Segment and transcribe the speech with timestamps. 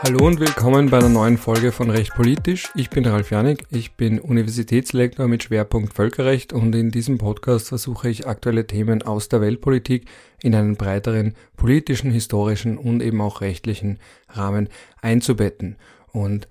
[0.00, 2.70] Hallo und willkommen bei einer neuen Folge von Recht Politisch.
[2.76, 8.08] Ich bin Ralf Janik, ich bin Universitätslektor mit Schwerpunkt Völkerrecht und in diesem Podcast versuche
[8.08, 10.06] ich aktuelle Themen aus der Weltpolitik
[10.40, 13.98] in einen breiteren politischen, historischen und eben auch rechtlichen
[14.28, 14.68] Rahmen
[15.02, 15.74] einzubetten.
[16.12, 16.46] Und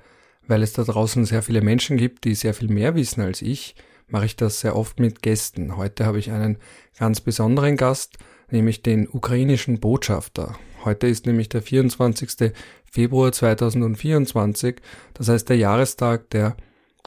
[0.46, 3.76] weil es da draußen sehr viele Menschen gibt, die sehr viel mehr wissen als ich,
[4.10, 5.78] mache ich das sehr oft mit Gästen.
[5.78, 6.58] Heute habe ich einen
[7.00, 8.18] ganz besonderen Gast,
[8.52, 10.58] nämlich den ukrainischen Botschafter.
[10.88, 12.54] Heute ist nämlich der 24.
[12.90, 14.78] Februar 2024,
[15.16, 16.56] das heißt der Jahrestag der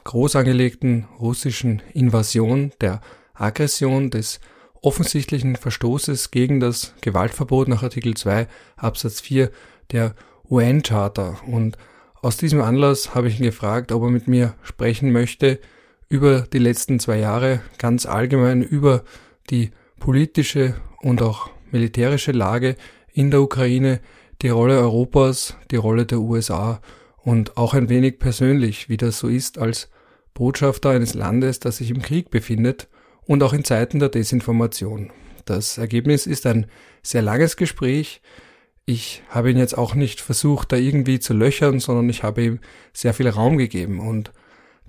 [0.03, 3.01] groß angelegten russischen Invasion, der
[3.33, 4.39] Aggression, des
[4.83, 8.47] offensichtlichen Verstoßes gegen das Gewaltverbot nach Artikel 2
[8.77, 9.49] Absatz 4
[9.91, 10.13] der
[10.47, 11.39] UN-Charta.
[11.47, 11.75] Und
[12.21, 15.59] aus diesem Anlass habe ich ihn gefragt, ob er mit mir sprechen möchte
[16.07, 19.03] über die letzten zwei Jahre, ganz allgemein über
[19.49, 22.75] die politische und auch militärische Lage
[23.13, 23.99] in der Ukraine,
[24.41, 26.81] die Rolle Europas, die Rolle der USA
[27.17, 29.89] und auch ein wenig persönlich, wie das so ist als
[30.33, 32.87] Botschafter eines Landes, das sich im Krieg befindet
[33.25, 35.11] und auch in Zeiten der Desinformation.
[35.45, 36.67] Das Ergebnis ist ein
[37.03, 38.21] sehr langes Gespräch.
[38.85, 42.59] Ich habe ihn jetzt auch nicht versucht, da irgendwie zu löchern, sondern ich habe ihm
[42.93, 44.31] sehr viel Raum gegeben und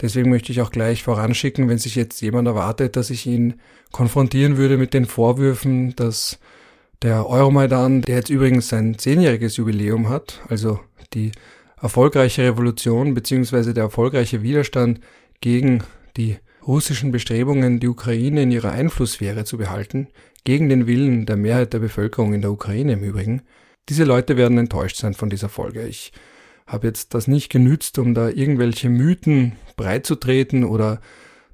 [0.00, 4.56] deswegen möchte ich auch gleich voranschicken, wenn sich jetzt jemand erwartet, dass ich ihn konfrontieren
[4.56, 6.38] würde mit den Vorwürfen, dass
[7.02, 10.80] der Euromaidan, der jetzt übrigens sein zehnjähriges Jubiläum hat, also
[11.14, 11.32] die
[11.80, 13.72] erfolgreiche Revolution bzw.
[13.72, 15.00] der erfolgreiche Widerstand
[15.40, 15.82] gegen
[16.16, 16.36] die
[16.66, 20.08] russischen Bestrebungen, die Ukraine in ihrer Einflusssphäre zu behalten,
[20.44, 23.42] gegen den Willen der Mehrheit der Bevölkerung in der Ukraine im Übrigen.
[23.88, 25.86] Diese Leute werden enttäuscht sein von dieser Folge.
[25.86, 26.12] Ich
[26.66, 31.00] habe jetzt das nicht genützt, um da irgendwelche Mythen breitzutreten oder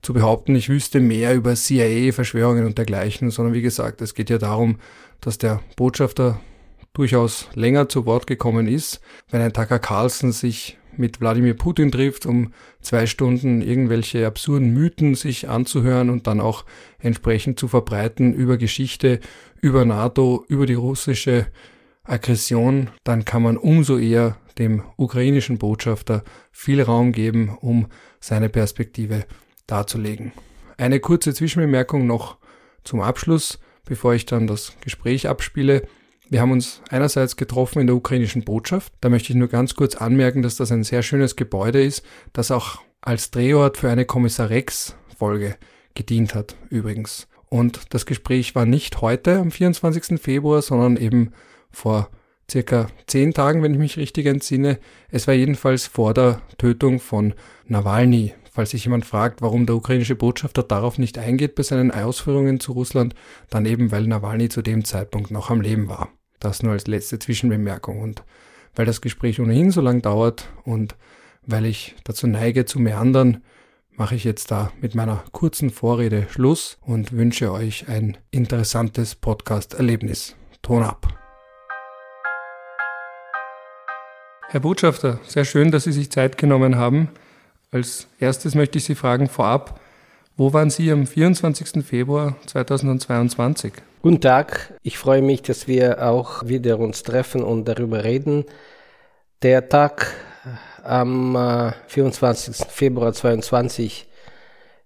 [0.02, 4.38] zu behaupten, ich wüsste mehr über CIA-Verschwörungen und dergleichen, sondern wie gesagt, es geht ja
[4.38, 4.78] darum,
[5.20, 6.40] dass der Botschafter
[6.92, 9.00] durchaus länger zu Wort gekommen ist.
[9.30, 15.14] Wenn ein Tucker Carlson sich mit Wladimir Putin trifft, um zwei Stunden irgendwelche absurden Mythen
[15.14, 16.64] sich anzuhören und dann auch
[16.98, 19.20] entsprechend zu verbreiten über Geschichte,
[19.60, 21.46] über NATO, über die russische
[22.02, 27.86] Aggression, dann kann man umso eher dem ukrainischen Botschafter viel Raum geben, um
[28.18, 29.24] seine Perspektive
[29.66, 30.32] darzulegen.
[30.78, 32.38] Eine kurze Zwischenbemerkung noch
[32.82, 35.82] zum Abschluss bevor ich dann das Gespräch abspiele.
[36.28, 38.92] Wir haben uns einerseits getroffen in der ukrainischen Botschaft.
[39.00, 42.50] Da möchte ich nur ganz kurz anmerken, dass das ein sehr schönes Gebäude ist, das
[42.50, 45.56] auch als Drehort für eine Kommissar Rex Folge
[45.94, 47.26] gedient hat, übrigens.
[47.48, 50.20] Und das Gespräch war nicht heute am 24.
[50.20, 51.32] Februar, sondern eben
[51.70, 52.10] vor
[52.50, 54.78] circa zehn Tagen, wenn ich mich richtig entsinne.
[55.10, 57.34] Es war jedenfalls vor der Tötung von
[57.66, 62.58] Nawalny, Falls sich jemand fragt, warum der ukrainische Botschafter darauf nicht eingeht bei seinen Ausführungen
[62.58, 63.14] zu Russland,
[63.50, 66.08] dann eben, weil Nawalny zu dem Zeitpunkt noch am Leben war.
[66.40, 68.02] Das nur als letzte Zwischenbemerkung.
[68.02, 68.24] Und
[68.74, 70.96] weil das Gespräch ohnehin so lang dauert und
[71.46, 73.44] weil ich dazu neige zu meandern,
[73.92, 80.34] mache ich jetzt da mit meiner kurzen Vorrede Schluss und wünsche euch ein interessantes Podcast-Erlebnis.
[80.62, 81.06] Ton ab!
[84.48, 87.10] Herr Botschafter, sehr schön, dass Sie sich Zeit genommen haben.
[87.70, 89.78] Als erstes möchte ich Sie fragen vorab,
[90.38, 91.84] wo waren Sie am 24.
[91.84, 93.74] Februar 2022?
[94.00, 98.46] Guten Tag, ich freue mich, dass wir auch wieder uns treffen und darüber reden.
[99.42, 100.14] Der Tag
[100.82, 102.58] am 24.
[102.58, 104.08] Äh, Februar 2022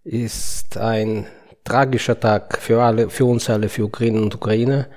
[0.02, 1.26] ist ein
[1.62, 4.88] tragischer Tag für alle, für uns alle, für Ukraine und Ukrainer.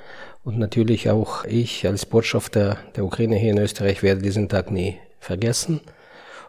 [0.43, 4.97] Und natürlich auch ich als Botschafter der Ukraine hier in Österreich werde diesen Tag nie
[5.19, 5.81] vergessen.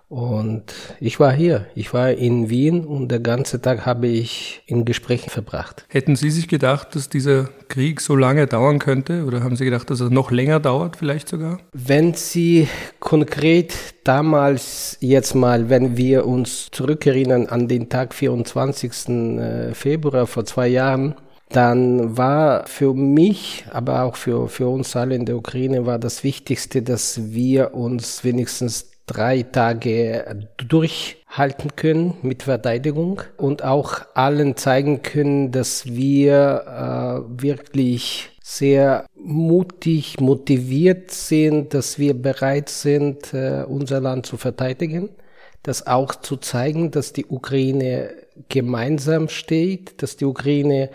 [0.08, 0.62] Und
[1.00, 5.30] ich war hier, ich war in Wien und der ganze Tag habe ich in Gesprächen
[5.30, 5.84] verbracht.
[5.88, 9.90] Hätten Sie sich gedacht, dass dieser Krieg so lange dauern könnte oder haben Sie gedacht,
[9.90, 11.58] dass er noch länger dauert vielleicht sogar?
[11.72, 12.68] Wenn Sie
[13.00, 13.74] konkret
[14.04, 19.08] damals jetzt mal, wenn wir uns zurückerinnern an den Tag 24.
[19.08, 21.16] Äh, Februar vor zwei Jahren,
[21.48, 26.22] dann war für mich, aber auch für, für uns alle in der Ukraine, war das
[26.22, 35.02] Wichtigste, dass wir uns wenigstens drei Tage durchhalten können mit Verteidigung und auch allen zeigen
[35.02, 44.00] können, dass wir äh, wirklich sehr mutig, motiviert sind, dass wir bereit sind, äh, unser
[44.00, 45.10] Land zu verteidigen.
[45.62, 48.10] Das auch zu zeigen, dass die Ukraine
[48.48, 50.90] gemeinsam steht, dass die Ukraine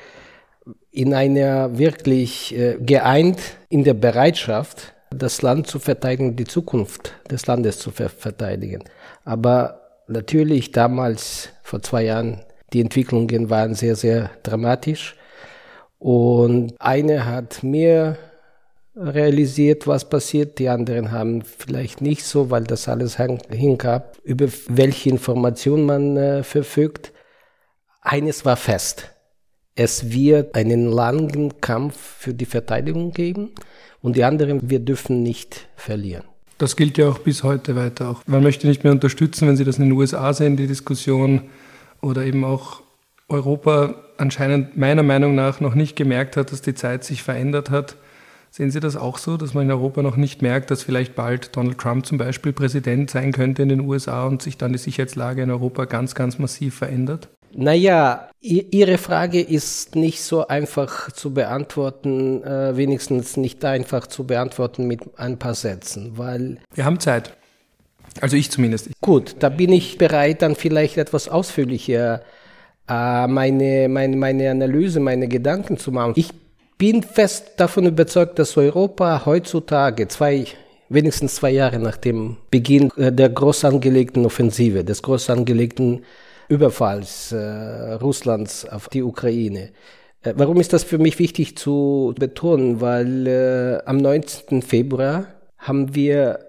[0.91, 7.45] in einer wirklich äh, geeint in der Bereitschaft das Land zu verteidigen, die Zukunft des
[7.45, 8.83] Landes zu ver verteidigen.
[9.25, 12.41] Aber natürlich damals, vor zwei Jahren,
[12.73, 15.15] die Entwicklungen waren sehr, sehr dramatisch.
[15.99, 18.17] Und eine hat mir
[18.95, 20.59] realisiert, was passiert.
[20.59, 26.43] Die anderen haben vielleicht nicht so, weil das alles hingab, über welche Informationen man äh,
[26.43, 27.11] verfügt.
[28.01, 29.11] Eines war fest.
[29.75, 33.51] Es wird einen langen Kampf für die Verteidigung geben
[34.01, 36.23] und die anderen, wir dürfen nicht verlieren.
[36.57, 38.09] Das gilt ja auch bis heute weiter.
[38.09, 41.43] Auch man möchte nicht mehr unterstützen, wenn Sie das in den USA sehen, die Diskussion
[42.01, 42.81] oder eben auch
[43.29, 47.95] Europa anscheinend meiner Meinung nach noch nicht gemerkt hat, dass die Zeit sich verändert hat.
[48.49, 51.55] Sehen Sie das auch so, dass man in Europa noch nicht merkt, dass vielleicht bald
[51.55, 55.41] Donald Trump zum Beispiel Präsident sein könnte in den USA und sich dann die Sicherheitslage
[55.41, 57.29] in Europa ganz, ganz massiv verändert?
[57.53, 64.87] Naja, Ihre Frage ist nicht so einfach zu beantworten, äh, wenigstens nicht einfach zu beantworten
[64.87, 66.57] mit ein paar Sätzen, weil.
[66.73, 67.33] Wir haben Zeit.
[68.19, 68.89] Also ich zumindest.
[68.99, 72.21] Gut, da bin ich bereit, dann vielleicht etwas ausführlicher
[72.89, 76.13] äh, meine, meine, meine Analyse, meine Gedanken zu machen.
[76.15, 76.31] Ich
[76.77, 80.45] bin fest davon überzeugt, dass Europa heutzutage zwei
[80.89, 86.03] wenigstens zwei Jahre nach dem Beginn äh, der groß angelegten Offensive, des groß angelegten
[86.51, 89.69] Überfalls äh, Russlands auf die Ukraine.
[90.21, 92.81] Äh, warum ist das für mich wichtig zu betonen?
[92.81, 94.61] Weil äh, am 19.
[94.61, 95.27] Februar
[95.57, 96.39] haben wir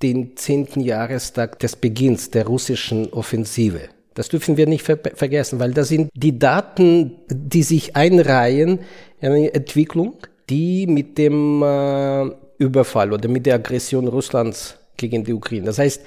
[0.00, 0.80] den 10.
[0.80, 3.88] Jahrestag des Beginns der russischen Offensive.
[4.14, 8.78] Das dürfen wir nicht ver vergessen, weil das sind die Daten, die sich einreihen
[9.20, 10.18] in eine Entwicklung,
[10.48, 15.66] die mit dem äh, Überfall oder mit der Aggression Russlands gegen die Ukraine.
[15.66, 16.00] Das heißt,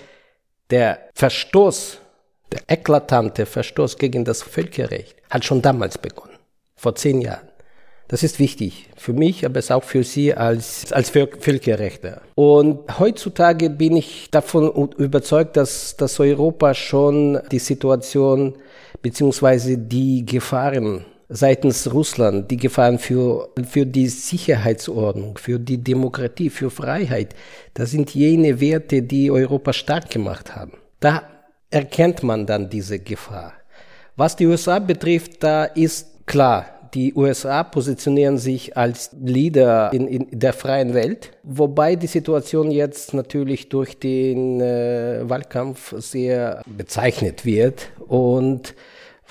[0.70, 2.01] der Verstoß
[2.52, 6.38] der eklatante Verstoß gegen das Völkerrecht hat schon damals begonnen,
[6.76, 7.48] vor zehn Jahren.
[8.12, 12.22] Das ist wichtig für mich, aber es auch für Sie als, als Völkerrechtler.
[12.36, 18.56] Und heutzutage bin ich davon überzeugt, dass, dass Europa schon die Situation
[19.02, 26.70] beziehungsweise die Gefahren seitens Russland, die Gefahren für, für die Sicherheitsordnung, für die Demokratie, für
[26.70, 27.34] Freiheit,
[27.74, 30.74] das sind jene Werte, die Europa stark gemacht haben.
[31.00, 31.24] Da
[31.72, 33.54] erkennt man dann diese Gefahr.
[34.16, 40.40] Was die USA betrifft, da ist klar, die USA positionieren sich als Leader in, in
[40.40, 47.88] der freien Welt, wobei die Situation jetzt natürlich durch den äh, Wahlkampf sehr bezeichnet wird
[48.08, 48.76] und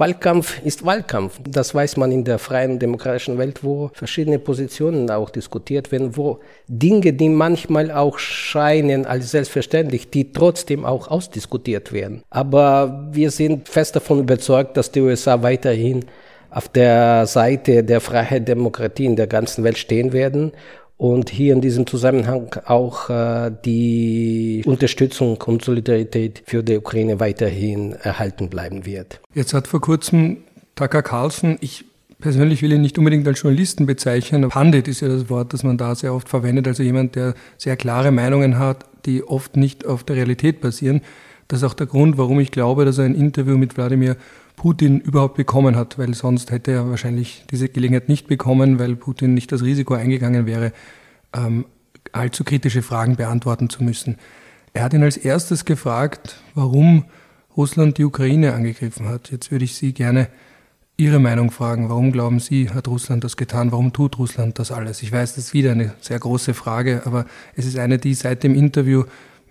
[0.01, 1.39] Wahlkampf ist Wahlkampf.
[1.47, 6.41] Das weiß man in der freien demokratischen Welt, wo verschiedene Positionen auch diskutiert werden, wo
[6.67, 12.23] Dinge, die manchmal auch scheinen als selbstverständlich, die trotzdem auch ausdiskutiert werden.
[12.31, 16.07] Aber wir sind fest davon überzeugt, dass die USA weiterhin
[16.51, 20.53] auf der Seite der Freiheit, Demokratie in der ganzen Welt stehen werden
[21.01, 27.95] und hier in diesem Zusammenhang auch äh, die Unterstützung und Solidarität für die Ukraine weiterhin
[27.95, 29.19] erhalten bleiben wird.
[29.35, 30.37] Jetzt hat vor kurzem
[30.75, 31.87] Tucker Carlson, ich
[32.21, 35.79] persönlich will ihn nicht unbedingt als Journalisten bezeichnen, Pandit ist ja das Wort, das man
[35.79, 40.05] da sehr oft verwendet, also jemand, der sehr klare Meinungen hat, die oft nicht auf
[40.05, 41.01] der Realität basieren.
[41.49, 44.17] Das ist auch der Grund, warum ich glaube, dass ein Interview mit Wladimir
[44.61, 49.33] Putin überhaupt bekommen hat, weil sonst hätte er wahrscheinlich diese Gelegenheit nicht bekommen, weil Putin
[49.33, 50.75] nicht das Risiko eingegangen wäre,
[51.33, 51.65] ähm,
[52.13, 54.19] allzu kritische Fragen beantworten zu müssen.
[54.75, 57.07] Er hat ihn als erstes gefragt, warum
[57.57, 59.31] Russland die Ukraine angegriffen hat.
[59.31, 60.29] Jetzt würde ich Sie gerne
[60.99, 61.89] Ihre Meinung fragen.
[61.89, 63.73] Warum glauben Sie, hat Russland das getan?
[63.73, 65.03] Warum tut Russland das alles?
[65.03, 67.25] Ich weiß, das ist wieder eine sehr große Frage, aber
[67.57, 69.05] es ist eine, die seit dem Interview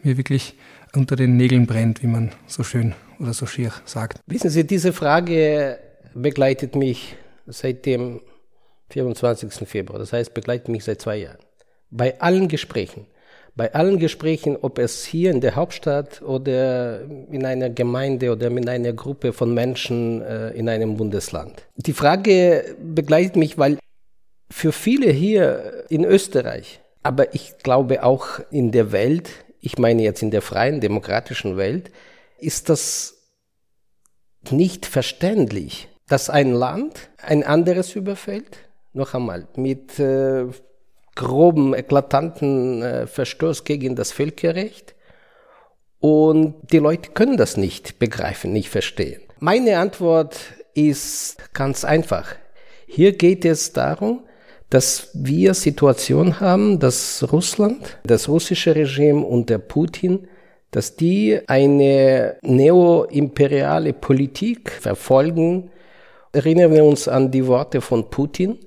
[0.03, 0.55] mir wirklich
[0.93, 4.19] unter den Nägeln brennt, wie man so schön oder so schier sagt.
[4.25, 5.79] Wissen Sie, diese Frage
[6.13, 8.21] begleitet mich seit dem
[8.89, 9.67] 24.
[9.67, 9.99] Februar.
[9.99, 11.37] Das heißt, begleitet mich seit zwei Jahren.
[11.91, 13.07] Bei allen Gesprächen.
[13.55, 18.69] Bei allen Gesprächen, ob es hier in der Hauptstadt oder in einer Gemeinde oder in
[18.69, 21.67] einer Gruppe von Menschen äh, in einem Bundesland.
[21.75, 23.77] Die Frage begleitet mich, weil
[24.49, 30.21] für viele hier in Österreich, aber ich glaube auch in der Welt, ich meine jetzt
[30.21, 31.91] in der freien demokratischen Welt,
[32.41, 33.15] ist das
[34.49, 38.57] nicht verständlich, dass ein Land ein anderes überfällt,
[38.93, 40.45] noch einmal, mit äh,
[41.15, 44.95] groben, eklatanten äh, Verstoß gegen das Völkerrecht.
[45.99, 49.21] Und die Leute können das nicht begreifen, nicht verstehen.
[49.39, 50.37] Meine Antwort
[50.73, 52.35] ist ganz einfach.
[52.87, 54.23] Hier geht es darum,
[54.69, 60.27] dass wir Situation haben, dass Russland, das russische Regime und der Putin,
[60.71, 65.71] dass die eine neoimperiale Politik verfolgen.
[66.31, 68.59] Erinnern wir uns an die Worte von Putin.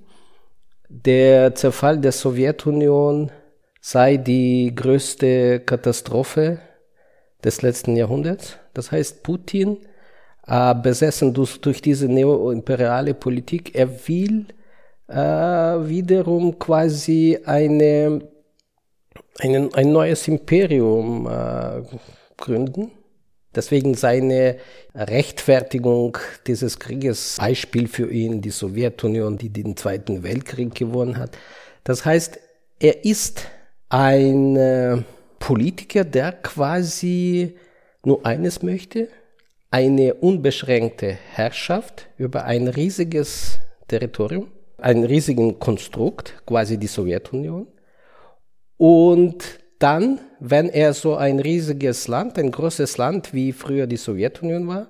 [0.88, 3.30] Der Zerfall der Sowjetunion
[3.80, 6.58] sei die größte Katastrophe
[7.44, 8.58] des letzten Jahrhunderts.
[8.74, 9.78] Das heißt, Putin,
[10.46, 14.46] äh, besessen durch, diese neoimperiale Politik, er will
[15.08, 18.22] äh, wiederum quasi eine,
[19.38, 21.82] einen, ein neues Imperium äh,
[22.36, 22.90] gründen.
[23.54, 24.56] Deswegen seine
[24.94, 31.36] Rechtfertigung dieses Krieges, Beispiel für ihn, die Sowjetunion, die den Zweiten Weltkrieg gewonnen hat.
[31.84, 32.38] Das heißt,
[32.80, 33.48] er ist
[33.90, 35.02] ein äh,
[35.38, 37.56] Politiker, der quasi
[38.04, 39.08] nur eines möchte,
[39.70, 43.58] eine unbeschränkte Herrschaft über ein riesiges
[43.88, 44.48] Territorium,
[44.78, 47.66] ein riesigen Konstrukt, quasi die Sowjetunion.
[48.82, 49.44] Und
[49.78, 54.88] dann, wenn er so ein riesiges Land, ein großes Land wie früher die Sowjetunion war,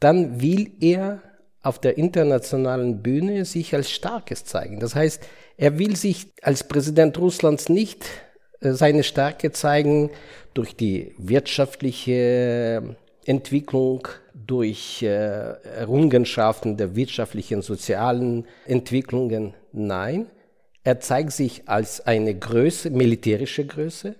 [0.00, 1.20] dann will er
[1.60, 4.80] auf der internationalen Bühne sich als Starkes zeigen.
[4.80, 5.22] Das heißt,
[5.58, 8.06] er will sich als Präsident Russlands nicht
[8.60, 10.08] äh, seine Stärke zeigen
[10.54, 19.52] durch die wirtschaftliche Entwicklung, durch äh, Errungenschaften der wirtschaftlichen, sozialen Entwicklungen.
[19.70, 20.28] Nein,
[20.84, 24.16] er zeigt sich als eine Größe, militärische Größe,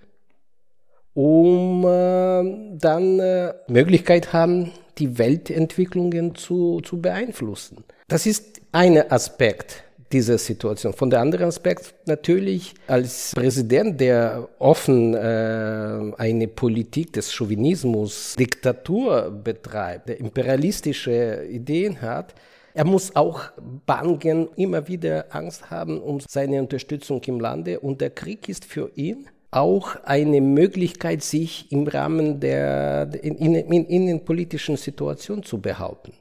[1.15, 7.85] um äh, dann äh, Möglichkeit haben, die Weltentwicklungen zu, zu beeinflussen.
[8.09, 10.93] Das ist ein Aspekt dieser Situation.
[10.93, 19.31] Von der anderen Aspekt natürlich als Präsident, der offen äh, eine Politik des Chauvinismus, Diktatur
[19.31, 22.35] betreibt, der imperialistische Ideen hat,
[22.75, 23.43] er muss auch
[23.87, 28.91] bangen, immer wieder Angst haben um seine Unterstützung im Lande und der Krieg ist für
[28.95, 36.15] ihn auch eine Möglichkeit, sich im Rahmen der in, in, in innenpolitischen Situation zu behaupten.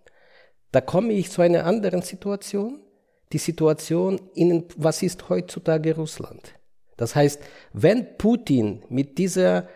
[0.71, 2.79] Da komme ich zu einer anderen Situation
[3.31, 6.53] die Situation, in, was ist heutzutage Russland?
[6.97, 7.41] Das heißt,
[7.73, 9.67] wenn Putin mit dieser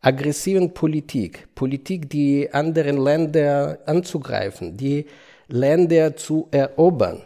[0.00, 5.06] aggressiven Politik, Politik, die anderen Länder anzugreifen, die
[5.48, 7.22] Länder zu erobern,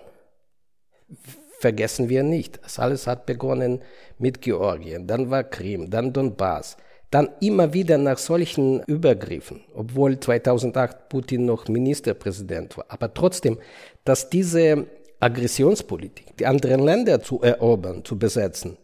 [1.60, 3.82] vergessen wir nicht, das alles hat begonnen
[4.18, 6.76] mit Georgien, dann war Krim, dann Donbass,
[7.10, 13.58] dann immer wieder nach solchen Übergriffen, obwohl 2008 Putin noch Ministerpräsident war, aber trotzdem,
[14.04, 14.87] dass diese
[15.20, 18.78] Aggressionspolitik, die anderen Länder zu erobern, zu besetzen,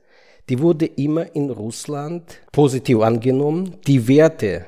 [0.48, 3.76] die wurde immer in Russland positiv angenommen.
[3.86, 4.66] Die Werte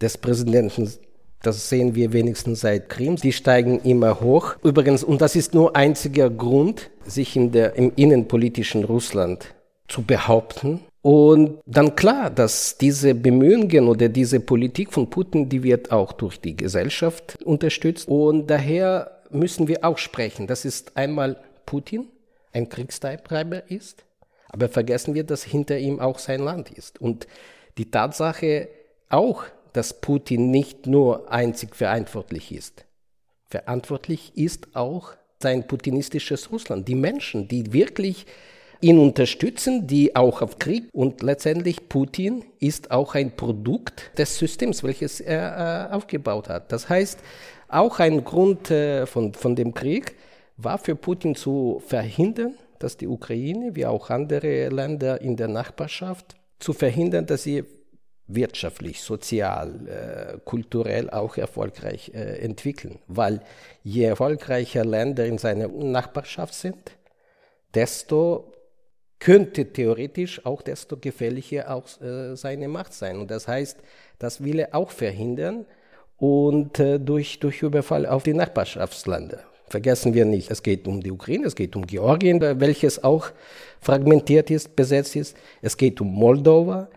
[0.00, 0.92] des Präsidenten,
[1.46, 4.56] das sehen wir wenigstens seit Krim, die steigen immer hoch.
[4.62, 9.54] Übrigens, und das ist nur einziger Grund, sich in der, im innenpolitischen Russland
[9.88, 10.80] zu behaupten.
[11.02, 16.40] Und dann klar, dass diese Bemühungen oder diese Politik von Putin, die wird auch durch
[16.40, 18.08] die Gesellschaft unterstützt.
[18.08, 20.48] Und daher müssen wir auch sprechen.
[20.48, 22.06] Das ist einmal Putin,
[22.52, 24.04] ein Kriegstreiber ist,
[24.48, 27.00] aber vergessen wir, dass hinter ihm auch sein Land ist.
[27.00, 27.28] Und
[27.78, 28.68] die Tatsache
[29.08, 29.44] auch,
[29.76, 32.86] dass Putin nicht nur einzig verantwortlich ist.
[33.48, 36.88] Verantwortlich ist auch sein putinistisches Russland.
[36.88, 38.26] Die Menschen, die wirklich
[38.80, 44.82] ihn unterstützen, die auch auf Krieg und letztendlich Putin ist auch ein Produkt des Systems,
[44.82, 46.72] welches er äh, aufgebaut hat.
[46.72, 47.20] Das heißt,
[47.68, 50.14] auch ein Grund äh, von, von dem Krieg
[50.56, 56.34] war für Putin zu verhindern, dass die Ukraine, wie auch andere Länder in der Nachbarschaft,
[56.58, 57.64] zu verhindern, dass sie
[58.28, 62.98] wirtschaftlich, sozial, äh, kulturell auch erfolgreich äh, entwickeln.
[63.06, 63.40] Weil
[63.82, 66.92] je erfolgreicher Länder in seiner Nachbarschaft sind,
[67.74, 68.52] desto
[69.18, 73.18] könnte theoretisch auch desto gefährlicher auch äh, seine Macht sein.
[73.18, 73.78] Und das heißt,
[74.18, 75.66] das will er auch verhindern,
[76.18, 79.40] und äh, durch, durch Überfall auf die Nachbarschaftsländer.
[79.68, 83.30] Vergessen wir nicht, es geht um die Ukraine, es geht um Georgien, welches auch
[83.80, 85.36] fragmentiert ist, besetzt ist.
[85.60, 86.88] Es geht um Moldova.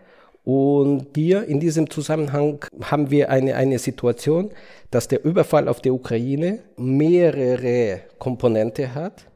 [0.44, 4.50] Und hier in diesem Zusammenhang haben wir eine, eine Situation,
[4.90, 9.26] dass der Überfall auf die Ukraine mehrere Komponente hat,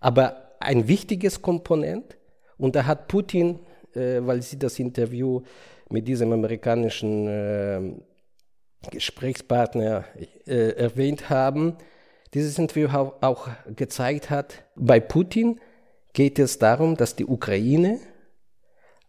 [0.00, 2.16] aber ein wichtiges Komponent.
[2.56, 3.60] Und da hat Putin,
[3.94, 5.42] äh, weil Sie das Interview
[5.90, 7.80] mit diesem amerikanischen äh,
[8.90, 10.04] Gesprächspartner
[10.46, 11.76] äh, erwähnt haben,
[12.32, 15.60] dieses Interview auch gezeigt hat, bei Putin
[16.12, 18.00] geht es darum, dass die Ukraine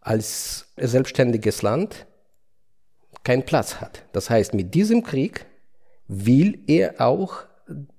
[0.06, 2.06] als selbstständiges Land
[3.24, 4.04] keinen Platz hat.
[4.12, 5.46] Das heißt, mit diesem Krieg
[6.06, 7.42] will er auch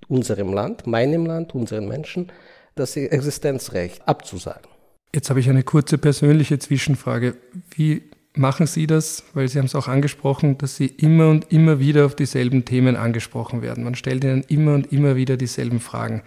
[0.08, 2.32] unserem Land, meinem Land, unseren Menschen
[2.76, 4.70] das Existenzrecht abzusagen.
[5.14, 7.36] Jetzt habe ich eine kurze persönliche Zwischenfrage.
[7.76, 8.04] Wie
[8.36, 12.06] machen Sie das, weil Sie haben es auch angesprochen, dass Sie immer und immer wieder
[12.06, 13.84] auf dieselben Themen angesprochen werden.
[13.84, 16.24] Man stellt Ihnen immer und immer wieder dieselben Fragen.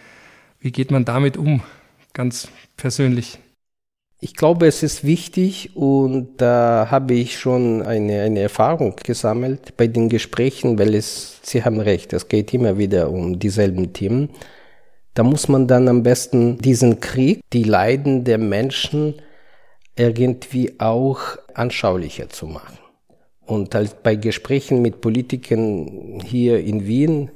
[0.58, 1.62] Wie geht man damit um,
[2.12, 3.38] ganz persönlich?
[4.22, 9.86] Ich glaube, es ist wichtig und da habe ich schon eine, eine Erfahrung gesammelt bei
[9.86, 14.28] den Gesprächen, weil es, Sie haben recht, es geht immer wieder um dieselben Themen.
[15.14, 19.14] Da muss man dann am besten diesen Krieg, die Leiden der Menschen
[19.96, 21.20] irgendwie auch
[21.54, 22.78] anschaulicher zu machen.
[23.46, 27.30] Und halt bei Gesprächen mit Politikern hier in Wien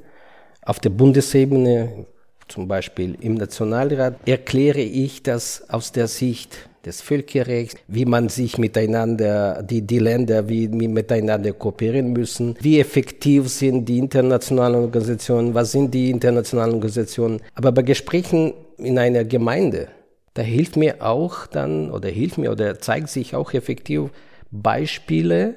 [0.61, 2.05] auf der Bundesebene,
[2.47, 8.57] zum Beispiel im Nationalrat, erkläre ich das aus der Sicht des Völkerrechts, wie man sich
[8.57, 15.71] miteinander, die, die Länder, wie, miteinander kooperieren müssen, wie effektiv sind die internationalen Organisationen, was
[15.71, 17.41] sind die internationalen Organisationen.
[17.55, 19.87] Aber bei Gesprächen in einer Gemeinde,
[20.35, 24.09] da hilft mir auch dann, oder hilft mir, oder zeigt sich auch effektiv
[24.51, 25.55] Beispiele,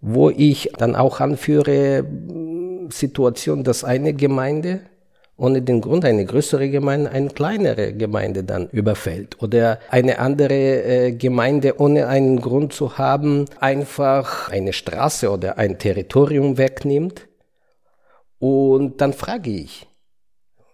[0.00, 2.04] wo ich dann auch anführe,
[2.90, 4.80] Situation, dass eine Gemeinde
[5.40, 11.12] ohne den Grund eine größere Gemeinde eine kleinere Gemeinde dann überfällt oder eine andere äh,
[11.12, 17.26] Gemeinde ohne einen Grund zu haben einfach eine Straße oder ein Territorium wegnimmt
[18.38, 19.86] und dann frage ich,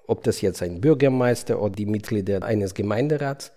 [0.07, 3.53] ob das jetzt ein Bürgermeister oder die Mitglieder eines Gemeinderats,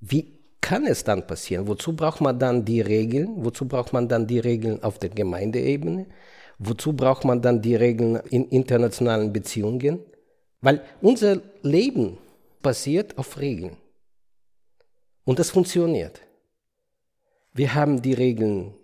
[0.00, 1.68] wie kann es dann passieren?
[1.68, 3.44] Wozu braucht man dann die Regeln?
[3.44, 6.06] Wozu braucht man dann die Regeln auf der Gemeindeebene?
[6.58, 10.00] Wozu braucht man dann die Regeln in internationalen Beziehungen?
[10.60, 12.18] Weil unser Leben
[12.62, 13.76] basiert auf Regeln.
[15.24, 16.20] Und das funktioniert.
[17.52, 18.74] Wir haben die Regeln,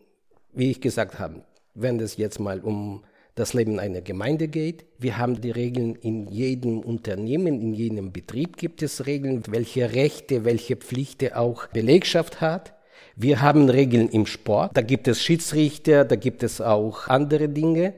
[0.52, 3.04] wie ich gesagt habe, wenn es jetzt mal um
[3.34, 4.84] das Leben einer Gemeinde geht.
[4.98, 10.44] Wir haben die Regeln in jedem Unternehmen, in jedem Betrieb gibt es Regeln, welche Rechte,
[10.44, 12.74] welche Pflichten auch Belegschaft hat.
[13.16, 17.94] Wir haben Regeln im Sport, da gibt es Schiedsrichter, da gibt es auch andere Dinge.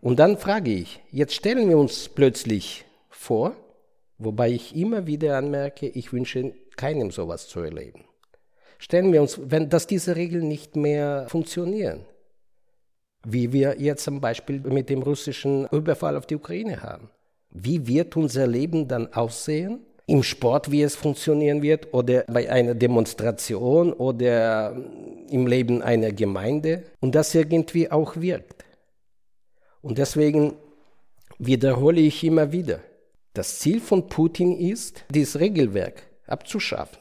[0.00, 2.84] Und dann frage ich, jetzt stellen wir uns plötzlich
[3.24, 3.56] vor,
[4.18, 8.04] wobei ich immer wieder anmerke, ich wünsche keinem sowas zu erleben.
[8.78, 12.04] Stellen wir uns, wenn, dass diese Regeln nicht mehr funktionieren,
[13.24, 17.08] wie wir jetzt zum Beispiel mit dem russischen Überfall auf die Ukraine haben.
[17.50, 19.80] Wie wird unser Leben dann aussehen?
[20.06, 24.76] Im Sport, wie es funktionieren wird, oder bei einer Demonstration oder
[25.30, 28.66] im Leben einer Gemeinde und das irgendwie auch wirkt.
[29.80, 30.56] Und deswegen
[31.38, 32.80] wiederhole ich immer wieder,
[33.34, 36.98] das Ziel von Putin ist, dieses Regelwerk abzuschaffen.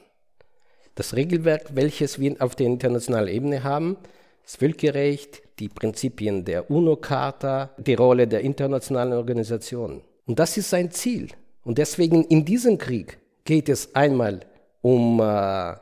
[0.96, 3.98] Das Regelwerk, welches wir auf der internationalen Ebene haben,
[4.44, 10.02] das Völkerrecht, die Prinzipien der UNO-Charta, die Rolle der internationalen Organisationen.
[10.26, 11.30] Und das ist sein Ziel.
[11.64, 14.42] Und deswegen in diesem Krieg geht es einmal
[14.82, 15.76] um äh,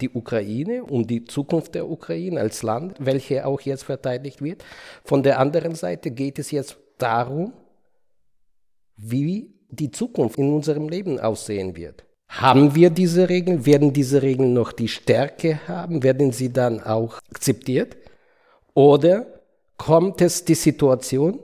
[0.00, 4.64] die Ukraine, um die Zukunft der Ukraine als Land, welche auch jetzt verteidigt wird.
[5.04, 7.52] Von der anderen Seite geht es jetzt darum,
[8.96, 12.04] wie die Zukunft in unserem Leben aussehen wird.
[12.28, 13.66] Haben wir diese Regeln?
[13.66, 16.02] Werden diese Regeln noch die Stärke haben?
[16.02, 17.96] Werden sie dann auch akzeptiert?
[18.74, 19.26] Oder
[19.76, 21.40] kommt es die Situation,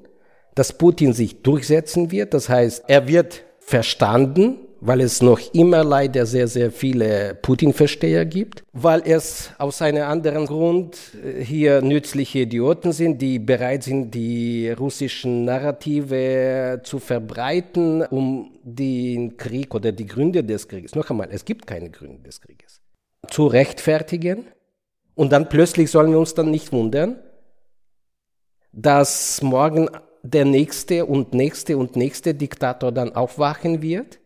[0.55, 2.33] dass Putin sich durchsetzen wird?
[2.33, 8.63] Das heißt, er wird verstanden weil es noch immer leider sehr, sehr viele Putin-Versteher gibt,
[8.73, 14.71] weil es aus einem anderen Grund äh, hier nützliche Idioten sind, die bereit sind, die
[14.71, 21.45] russischen Narrative zu verbreiten, um den Krieg oder die Gründe des Krieges, noch einmal, es
[21.45, 22.81] gibt keine Gründe des Krieges,
[23.29, 24.47] zu rechtfertigen.
[25.15, 27.17] Und dann plötzlich sollen wir uns dann nicht wundern,
[28.73, 29.91] dass morgen
[30.23, 34.21] der nächste und nächste und nächste Diktator dann aufwachen wird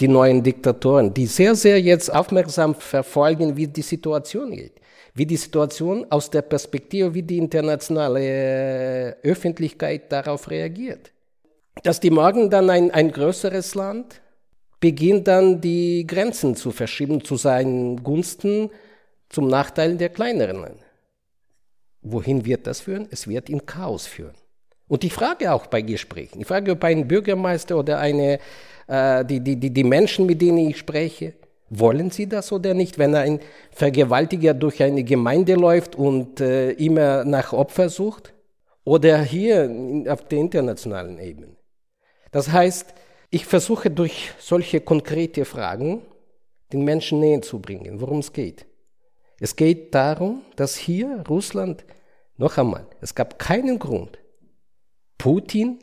[0.00, 4.80] die neuen Diktatoren, die sehr, sehr jetzt aufmerksam verfolgen, wie die Situation geht.
[5.14, 11.12] Wie die Situation aus der Perspektive, wie die internationale äh, Öffentlichkeit darauf reagiert.
[11.82, 14.20] Dass die morgen dann ein, ein größeres Land
[14.80, 18.70] beginnt dann die Grenzen zu verschieben zu seinen Gunsten
[19.28, 20.76] zum Nachteil der kleineren.
[22.02, 23.08] Wohin wird das führen?
[23.10, 24.34] Es wird in Chaos führen.
[24.86, 28.38] Und ich frage auch bei Gesprächen, ich frage ob ein Bürgermeister oder eine
[28.88, 31.34] äh, die, die, die, die Menschen, mit denen ich spreche,
[31.70, 32.98] wollen sie das oder nicht?
[32.98, 38.34] Wenn ein Vergewaltiger durch eine Gemeinde läuft und äh, immer nach Opfer sucht?
[38.84, 39.70] Oder hier
[40.08, 41.56] auf der internationalen Ebene?
[42.30, 42.94] Das heißt,
[43.30, 46.02] ich versuche durch solche konkrete Fragen
[46.72, 48.66] den Menschen näher zu bringen, worum es geht.
[49.40, 51.84] Es geht darum, dass hier Russland,
[52.38, 54.18] noch einmal, es gab keinen Grund.
[55.18, 55.78] Putin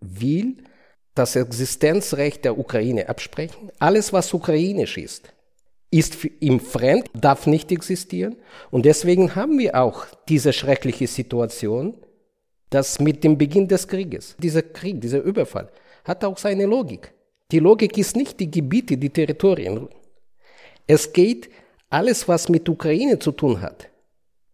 [0.00, 0.56] will
[1.18, 3.70] das Existenzrecht der Ukraine absprechen.
[3.78, 5.32] Alles, was ukrainisch ist,
[5.90, 8.36] ist ihm fremd, darf nicht existieren.
[8.70, 11.94] Und deswegen haben wir auch diese schreckliche Situation,
[12.70, 15.70] dass mit dem Beginn des Krieges, dieser Krieg, dieser Überfall,
[16.04, 17.12] hat auch seine Logik.
[17.50, 19.88] Die Logik ist nicht die Gebiete, die Territorien.
[20.86, 21.48] Es geht
[21.88, 23.88] alles, was mit Ukraine zu tun hat,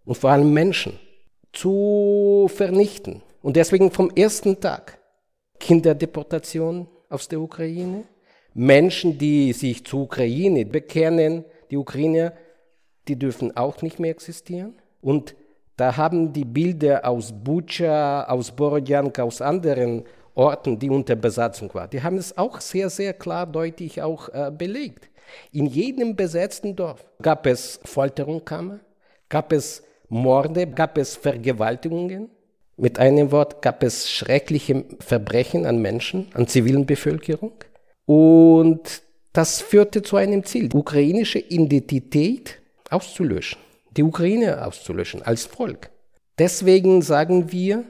[0.05, 0.99] und vor allem Menschen,
[1.53, 3.23] zu vernichten.
[3.43, 4.99] Und deswegen vom ersten Tag
[5.59, 8.05] Kinderdeportation, aus der Ukraine.
[8.55, 12.33] Menschen, die sich zur Ukraine bekennen, die Ukrainer,
[13.09, 14.75] die dürfen auch nicht mehr existieren.
[15.01, 15.35] Und
[15.77, 21.91] da haben die Bilder aus Bucha, aus Borodjanka, aus anderen Orten, die unter Besatzung waren,
[21.91, 25.09] die haben es auch sehr, sehr klar, deutlich auch äh, belegt.
[25.53, 28.81] In jedem besetzten Dorf gab es Folterungskammer,
[29.29, 32.31] gab es Morde, gab es Vergewaltigungen.
[32.77, 37.53] Mit einem Wort gab es schreckliche Verbrechen an Menschen, an zivilen Bevölkerung.
[38.07, 42.61] Und das führte zu einem Ziel, die ukrainische Identität
[42.91, 43.59] auszulöschen,
[43.97, 45.91] die Ukraine auszulöschen als Volk.
[46.39, 47.85] Deswegen sagen wir,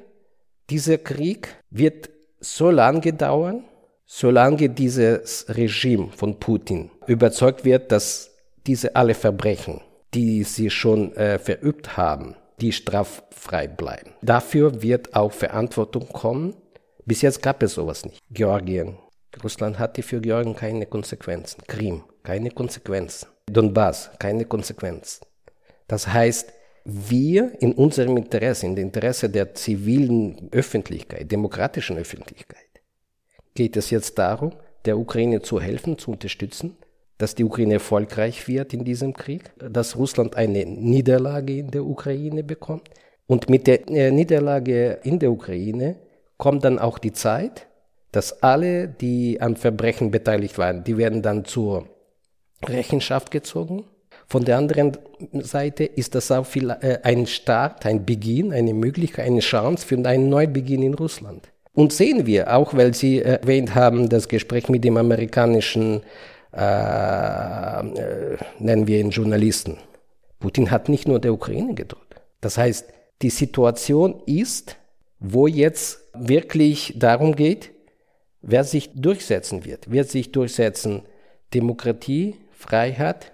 [0.71, 3.65] dieser Krieg wird so lange dauern,
[4.07, 8.31] solange dieses Regime von Putin überzeugt wird, dass
[8.67, 9.81] diese alle Verbrechen,
[10.13, 14.13] die sie schon äh, verübt haben, die straffrei bleiben.
[14.23, 16.55] Dafür wird auch Verantwortung kommen.
[17.05, 18.19] Bis jetzt gab es sowas nicht.
[18.31, 18.97] Georgien.
[19.43, 21.63] Russland hatte für Georgien keine Konsequenzen.
[21.67, 23.29] Krim, keine Konsequenzen.
[23.47, 25.27] Donbass, keine Konsequenzen.
[25.89, 26.55] Das heißt,
[26.87, 32.71] wir in unserem Interesse, in dem Interesse der zivilen Öffentlichkeit, demokratischen Öffentlichkeit,
[33.55, 34.55] geht es jetzt darum,
[34.87, 36.79] der Ukraine zu helfen, zu unterstützen,
[37.19, 42.43] dass die Ukraine erfolgreich wird in diesem Krieg, dass Russland eine Niederlage in der Ukraine
[42.43, 42.91] bekommt.
[43.27, 45.97] Und mit der äh, Niederlage in der Ukraine
[46.37, 47.67] kommt dann auch die Zeit,
[48.13, 51.89] dass alle, die an Verbrechen beteiligt waren, die werden dann zur
[52.65, 53.85] Rechenschaft gezogen.
[54.27, 54.97] Von der anderen
[55.33, 59.97] Seite ist das auch viel, äh, ein Start, ein Beginn, eine Möglichkeit, eine Chance für
[59.97, 61.49] einen Neubeginn in Russland.
[61.73, 66.03] Und sehen wir, auch weil Sie erwähnt haben, das Gespräch mit dem amerikanischen,
[66.57, 69.79] äh, äh, nennen wir ihn Journalisten.
[70.39, 72.03] Putin hat nicht nur der Ukraine gedroht.
[72.41, 72.87] Das heißt,
[73.23, 74.77] die Situation ist,
[75.19, 77.71] wo jetzt wirklich darum geht,
[78.43, 79.91] wer sich durchsetzen wird.
[79.91, 81.03] Wird sich durchsetzen
[81.55, 83.33] Demokratie, Freiheit,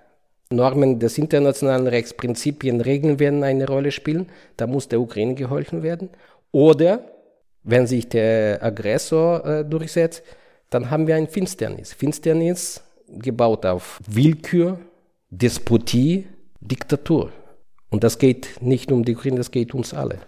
[0.50, 4.28] Normen des internationalen Rechts, Prinzipien, Regeln werden eine Rolle spielen.
[4.56, 6.10] Da muss der Ukraine geholfen werden.
[6.52, 7.04] Oder
[7.62, 10.22] wenn sich der Aggressor äh, durchsetzt,
[10.70, 11.92] dann haben wir ein Finsternis.
[11.92, 14.78] Finsternis gebaut auf Willkür,
[15.30, 16.26] Despotie,
[16.60, 17.32] Diktatur.
[17.90, 20.20] Und das geht nicht um die Ukraine, das geht uns alle.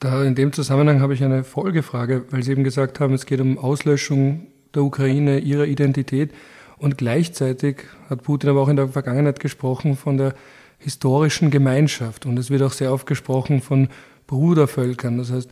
[0.00, 3.40] Da in dem Zusammenhang habe ich eine Folgefrage, weil Sie eben gesagt haben, es geht
[3.40, 6.32] um Auslöschung der Ukraine, ihrer Identität.
[6.78, 10.34] Und gleichzeitig hat Putin aber auch in der Vergangenheit gesprochen von der
[10.78, 12.26] historischen Gemeinschaft.
[12.26, 13.88] Und es wird auch sehr oft gesprochen von
[14.28, 15.18] Brudervölkern.
[15.18, 15.50] Das heißt,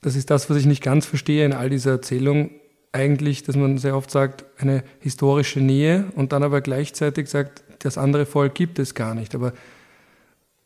[0.00, 2.50] das ist das, was ich nicht ganz verstehe in all dieser Erzählung,
[2.92, 7.98] eigentlich, dass man sehr oft sagt, eine historische Nähe und dann aber gleichzeitig sagt, das
[7.98, 9.34] andere Volk gibt es gar nicht.
[9.34, 9.52] Aber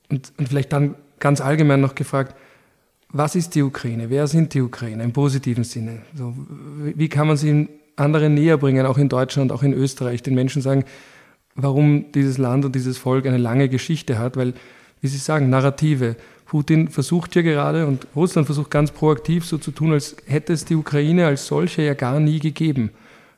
[0.08, 2.34] und, und vielleicht dann ganz allgemein noch gefragt,
[3.08, 4.08] was ist die Ukraine?
[4.08, 6.02] Wer sind die Ukraine im positiven Sinne?
[6.14, 6.34] So,
[6.78, 10.62] wie kann man sie anderen näher bringen, auch in Deutschland, auch in Österreich, den Menschen
[10.62, 10.84] sagen,
[11.54, 14.54] warum dieses Land und dieses Volk eine lange Geschichte hat, weil,
[15.00, 16.16] wie Sie sagen, Narrative,
[16.52, 20.66] Putin versucht ja gerade und Russland versucht ganz proaktiv so zu tun, als hätte es
[20.66, 22.90] die Ukraine als solche ja gar nie gegeben.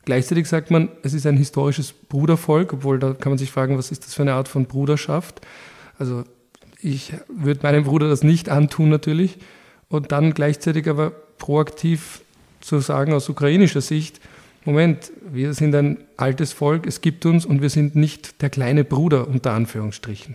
[0.04, 3.92] Gleichzeitig sagt man, es ist ein historisches Brudervolk, obwohl da kann man sich fragen, was
[3.92, 5.42] ist das für eine Art von Bruderschaft?
[5.96, 6.24] Also
[6.82, 9.38] ich würde meinem Bruder das nicht antun natürlich.
[9.88, 12.22] Und dann gleichzeitig aber proaktiv
[12.60, 14.20] zu sagen aus ukrainischer Sicht,
[14.64, 18.82] Moment, wir sind ein altes Volk, es gibt uns und wir sind nicht der kleine
[18.82, 20.34] Bruder unter Anführungsstrichen.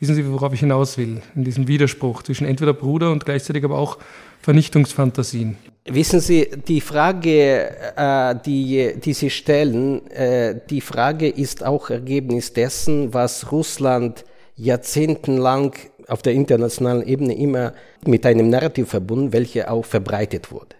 [0.00, 1.20] Wissen Sie, worauf ich hinaus will?
[1.36, 3.98] In diesem Widerspruch zwischen entweder Bruder und gleichzeitig aber auch
[4.40, 5.58] Vernichtungsfantasien.
[5.84, 12.54] Wissen Sie, die Frage, äh, die, die Sie stellen, äh, die Frage ist auch Ergebnis
[12.54, 14.24] dessen, was Russland
[14.56, 15.74] jahrzehntelang
[16.08, 17.74] auf der internationalen Ebene immer
[18.06, 20.76] mit einem Narrativ verbunden, welche auch verbreitet wurde.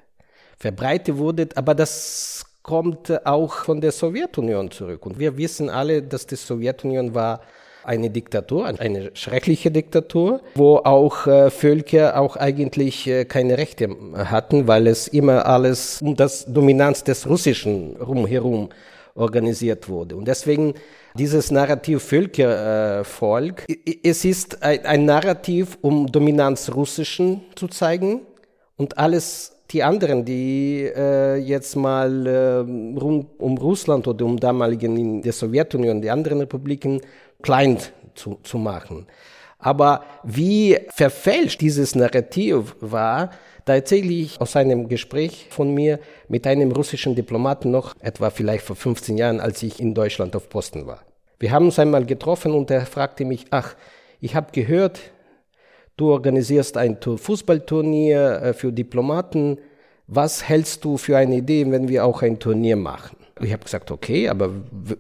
[0.57, 5.05] Verbreitet wurde, aber das kommt auch von der Sowjetunion zurück.
[5.05, 7.43] Und wir wissen alle, dass die Sowjetunion war
[7.85, 14.67] eine Diktatur, eine schreckliche Diktatur, wo auch äh, Völker auch eigentlich äh, keine Rechte hatten,
[14.67, 18.69] weil es immer alles um das Dominanz des Russischen rumherum
[19.15, 20.17] organisiert wurde.
[20.17, 20.75] Und deswegen
[21.15, 28.23] dieses Narrativ Völkervolk, äh, es ist ein, ein Narrativ, um Dominanz Russischen zu zeigen
[28.77, 34.97] und alles die anderen, die äh, jetzt mal äh, rund um Russland oder um damaligen
[34.97, 37.01] in der Sowjetunion, die anderen Republiken
[37.43, 37.79] klein
[38.15, 39.07] zu, zu machen.
[39.59, 43.31] Aber wie verfälscht dieses Narrativ war,
[43.67, 48.65] da erzähle ich aus einem Gespräch von mir mit einem russischen Diplomaten noch, etwa vielleicht
[48.65, 51.03] vor 15 Jahren, als ich in Deutschland auf Posten war.
[51.39, 53.75] Wir haben uns einmal getroffen und er fragte mich, ach,
[54.21, 55.01] ich habe gehört,
[55.97, 59.59] du organisierst ein Fußballturnier äh, für Diplomaten,
[60.11, 63.17] was hältst du für eine Idee, wenn wir auch ein Turnier machen?
[63.41, 64.51] Ich habe gesagt, okay, aber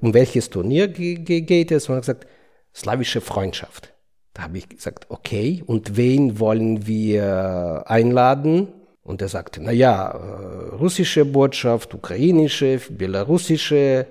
[0.00, 1.88] um welches Turnier geht es?
[1.88, 2.26] Und er hat gesagt,
[2.74, 3.92] slawische Freundschaft.
[4.32, 8.68] Da habe ich gesagt, okay, und wen wollen wir einladen?
[9.02, 14.06] Und er sagte, na ja, äh, russische Botschaft, ukrainische, belarussische,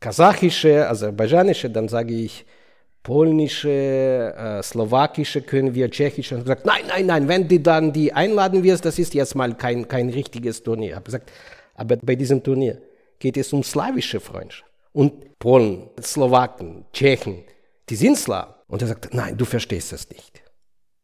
[0.00, 2.44] kasachische, aserbaidschanische, dann sage ich,
[3.06, 6.34] polnische, äh, slowakische können wir, tschechische.
[6.34, 9.54] Und gesagt, nein, nein, nein, wenn du dann die einladen wirst, das ist jetzt mal
[9.54, 10.96] kein, kein richtiges Turnier.
[10.98, 11.30] Ich gesagt,
[11.76, 12.82] aber bei diesem Turnier
[13.20, 14.68] geht es um slawische Freundschaft.
[14.92, 17.44] Und Polen, Slowaken, Tschechen,
[17.88, 18.54] die sind Slawen.
[18.66, 20.42] Und er sagt, nein, du verstehst das nicht.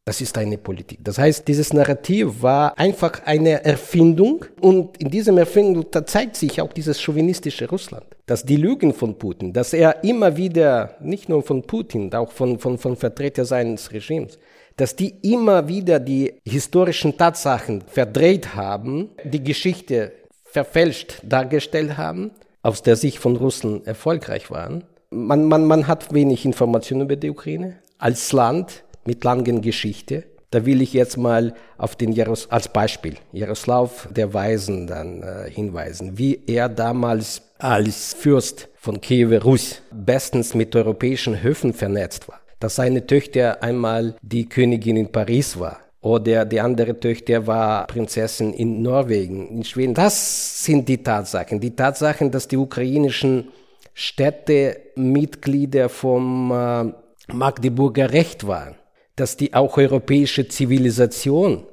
[0.04, 0.98] Das ist eine Politik.
[1.04, 6.72] Das heißt, dieses Narrativ war einfach eine Erfindung und in diesem Erfindung zeigt sich auch
[6.72, 11.62] dieses chauvinistische Russland, dass die Lügen von Putin, dass er immer wieder, nicht nur von
[11.62, 14.40] Putin, auch von, von, von Vertretern seines Regimes,
[14.76, 20.10] dass die immer wieder die historischen Tatsachen verdreht haben, die Geschichte
[20.44, 24.82] verfälscht dargestellt haben, aus der Sicht von Russen erfolgreich waren.
[25.10, 30.24] Man, man, man hat wenig Informationen über die Ukraine als Land mit langen Geschichte.
[30.52, 35.50] Da will ich jetzt mal auf den Jaros als Beispiel Jaroslav der Weisen dann äh,
[35.50, 42.40] hinweisen, wie er damals als Fürst von Kiew Rus bestens mit europäischen Höfen vernetzt war.
[42.60, 48.52] Dass seine Töchter einmal die Königin in Paris war oder die andere Töchter war Prinzessin
[48.52, 49.94] in Norwegen, in Schweden.
[49.94, 51.60] Das sind die Tatsachen.
[51.60, 53.48] Die Tatsachen, dass die ukrainischen
[53.94, 58.74] Städte Mitglieder vom äh, Magdeburger Recht waren
[59.22, 61.64] dass die auch europäische Zivilisation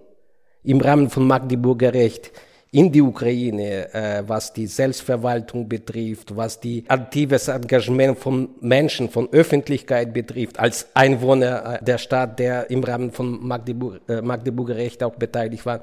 [0.63, 2.31] im Rahmen von Magdeburger Recht
[2.69, 9.27] in die Ukraine, äh, was die Selbstverwaltung betrifft, was die aktives Engagement von Menschen, von
[9.31, 15.01] Öffentlichkeit betrifft, als Einwohner äh, der Stadt, der im Rahmen von Magdeburg, äh, Magdeburger Recht
[15.01, 15.79] auch beteiligt war,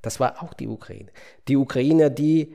[0.00, 1.10] das war auch die Ukraine.
[1.46, 2.54] Die Ukrainer, die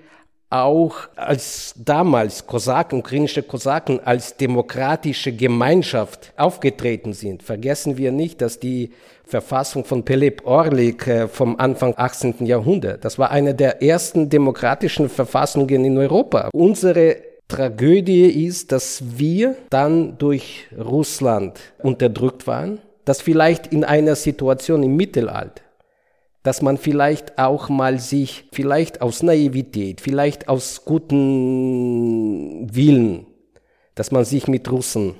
[0.50, 7.44] auch als damals Kosaken, ukrainische Kosaken als demokratische Gemeinschaft aufgetreten sind.
[7.44, 8.92] Vergessen wir nicht, dass die
[9.26, 12.46] Verfassung von Pelep Orlik äh, vom Anfang 18.
[12.46, 16.50] Jahrhundert, das war eine der ersten demokratischen Verfassungen in Europa.
[16.54, 17.18] Unsere
[17.50, 24.96] Tragödie ist, dass wir dann durch Russland unterdrückt waren, dass vielleicht in einer Situation im
[24.96, 25.62] Mittelalter
[26.48, 33.26] dass man vielleicht auch mal sich, vielleicht aus Naivität, vielleicht aus guten Willen,
[33.96, 35.16] dass man sich mit Russen,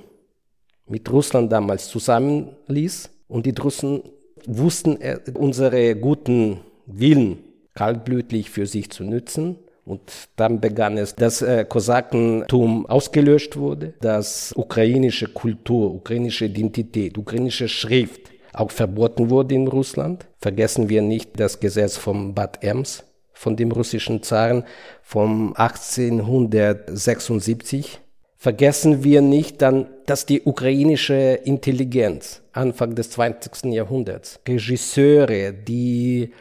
[0.86, 4.04] mit Russland damals zusammenließ und die Russen
[4.46, 7.40] wussten äh, unsere guten Willen
[7.74, 9.56] kaltblütig für sich zu nützen.
[9.84, 10.00] Und
[10.36, 18.30] dann begann es, dass äh, Kosakentum ausgelöscht wurde, dass ukrainische Kultur, ukrainische Identität, ukrainische Schrift
[18.58, 20.26] auch verboten wurde in Russland.
[20.38, 24.64] Vergessen wir nicht das Gesetz vom Bad Ems von dem russischen Zaren
[25.02, 28.00] vom 1876.
[28.36, 33.72] Vergessen wir nicht dann, dass die ukrainische Intelligenz Anfang des 20.
[33.72, 36.32] Jahrhunderts, Regisseure, die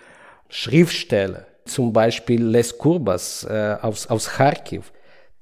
[0.50, 4.92] Schriftsteller, zum Beispiel Les Kurbas äh, aus, aus Kharkiv,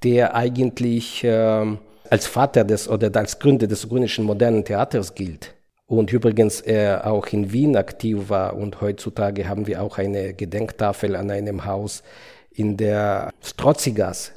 [0.03, 1.65] der eigentlich äh,
[2.09, 5.54] als Vater des oder als Gründer des ukrainischen modernen Theaters gilt,
[5.87, 11.15] und übrigens er auch in Wien aktiv war und heutzutage haben wir auch eine Gedenktafel
[11.15, 12.03] an einem Haus
[12.51, 14.31] in der Strozzigasse.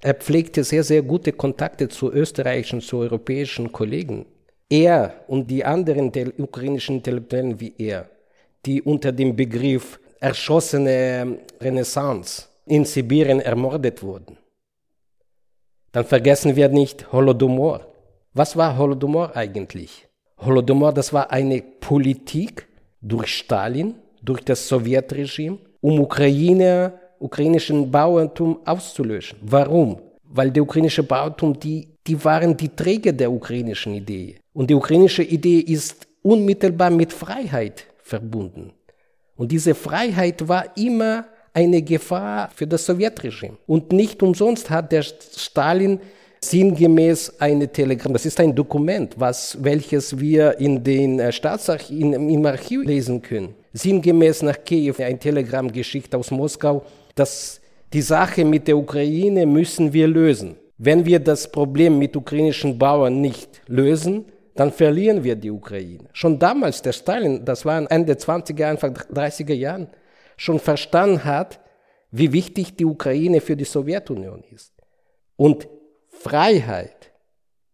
[0.00, 4.26] Er pflegte sehr, sehr gute Kontakte zu österreichischen, zu europäischen Kollegen.
[4.68, 8.08] Er und die anderen ukrainischen Intellektuellen wie er,
[8.66, 14.38] die unter dem Begriff erschossene Renaissance in Sibirien ermordet wurden.
[15.92, 17.86] Dann vergessen wir nicht Holodomor.
[18.32, 20.08] Was war Holodomor eigentlich?
[20.44, 22.66] Holodomor, das war eine Politik
[23.00, 29.38] durch Stalin, durch das Sowjetregime, um Ukraine, ukrainischen Bauerntum auszulöschen.
[29.42, 30.00] Warum?
[30.24, 34.36] Weil der ukrainische Bauerntum, die, die waren die Träger der ukrainischen Idee.
[34.52, 38.72] Und die ukrainische Idee ist unmittelbar mit Freiheit verbunden.
[39.36, 43.56] Und diese Freiheit war immer eine Gefahr für das Sowjetregime.
[43.66, 46.00] Und nicht umsonst hat der Stalin
[46.44, 48.12] sinngemäß eine Telegramm.
[48.12, 53.54] Das ist ein Dokument, was, welches wir in den äh, Staatsarchiven im Archiv lesen können.
[53.72, 57.60] Sinngemäß nach Kiew ein Telegramm geschickt aus Moskau, dass
[57.92, 60.56] die Sache mit der Ukraine müssen wir lösen.
[60.78, 64.24] Wenn wir das Problem mit ukrainischen Bauern nicht lösen,
[64.54, 66.08] dann verlieren wir die Ukraine.
[66.12, 69.88] Schon damals der Stalin, das war Ende 20er, Anfang 30er Jahren,
[70.36, 71.60] schon verstanden hat,
[72.10, 74.72] wie wichtig die Ukraine für die Sowjetunion ist.
[75.36, 75.68] Und
[76.22, 77.10] Freiheit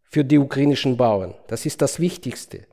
[0.05, 2.65] für die ukrainischen Bauern, das ist das Wichtigste.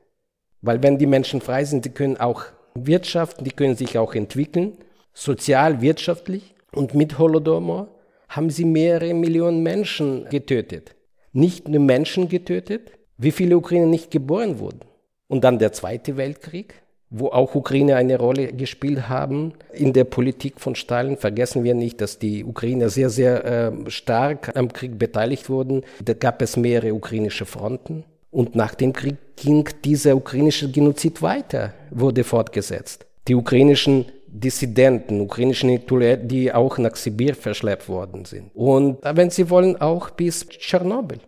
[0.62, 4.78] Weil wenn die Menschen frei sind, die können auch wirtschaften, die können sich auch entwickeln.
[5.14, 6.56] sozial, wirtschaftlich.
[6.72, 7.90] Und mit Holodomor
[8.30, 10.96] haben sie mehrere Millionen Menschen getötet.
[11.34, 14.80] Nicht nur Menschen getötet, wie viele Ukrainer nicht geboren wurden.
[15.28, 20.60] Und dann der Zweite Weltkrieg, wo auch Ukrainer eine Rolle gespielt haben in der Politik
[20.60, 21.18] von Stalin.
[21.18, 25.84] Vergessen wir nicht, dass die Ukrainer sehr, sehr äh, stark am Krieg beteiligt wurden.
[26.04, 28.04] Da gab es mehrere ukrainische Fronten.
[28.32, 33.06] Und nach dem Krieg ging dieser ukrainische Genozid weiter, wurde fortgesetzt.
[33.28, 38.52] Die ukrainischen Dissidenten, ukrainischen Intellektuellen, die auch nach Sibir verschleppt worden sind.
[38.54, 41.20] Und wenn Sie wollen, auch bis Tschernobyl.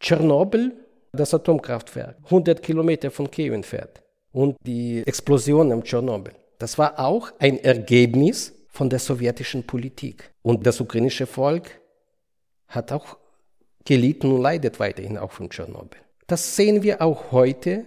[0.00, 0.72] Tschernobyl,
[1.12, 4.00] das Atomkraftwerk, 100 Kilometer von Kiew entfernt.
[4.34, 6.34] Und die Explosion im Tschernobyl.
[6.58, 10.32] Das war auch ein Ergebnis von der sowjetischen Politik.
[10.42, 11.80] Und das ukrainische Volk
[12.66, 13.16] hat auch
[13.84, 16.00] gelitten und leidet weiterhin auch von Tschernobyl.
[16.26, 17.84] Das sehen wir auch heute,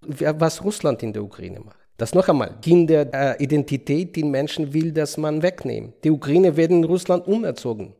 [0.00, 1.80] was Russland in der Ukraine macht.
[1.96, 5.94] Das noch einmal, Kinder äh, Identität, die Menschen will, dass man wegnehmen.
[6.04, 7.92] Die Ukraine werden in Russland umerzogen.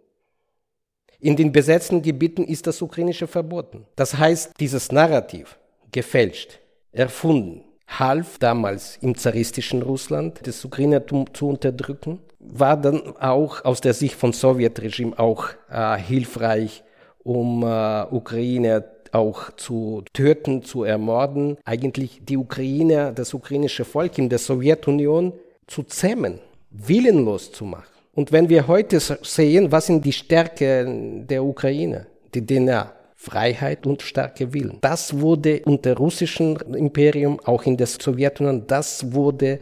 [1.18, 3.86] In den besetzten Gebieten ist das Ukrainische verboten.
[3.96, 5.58] Das heißt, dieses Narrativ,
[5.90, 6.60] gefälscht,
[6.92, 13.94] erfunden, half damals im zaristischen Russland, das Ukrainertum zu unterdrücken, war dann auch aus der
[13.94, 16.84] Sicht von Sowjetregime auch äh, hilfreich,
[17.24, 24.28] um äh, Ukraine auch zu töten, zu ermorden, eigentlich die Ukrainer, das ukrainische Volk in
[24.28, 25.32] der Sowjetunion
[25.66, 27.86] zu zähmen, willenlos zu machen.
[28.14, 34.00] Und wenn wir heute sehen, was sind die Stärke der Ukraine, die DNA, Freiheit und
[34.00, 34.78] starke Willen.
[34.80, 39.58] Das wurde unter russischen Imperium, auch in der Sowjetunion, das wurde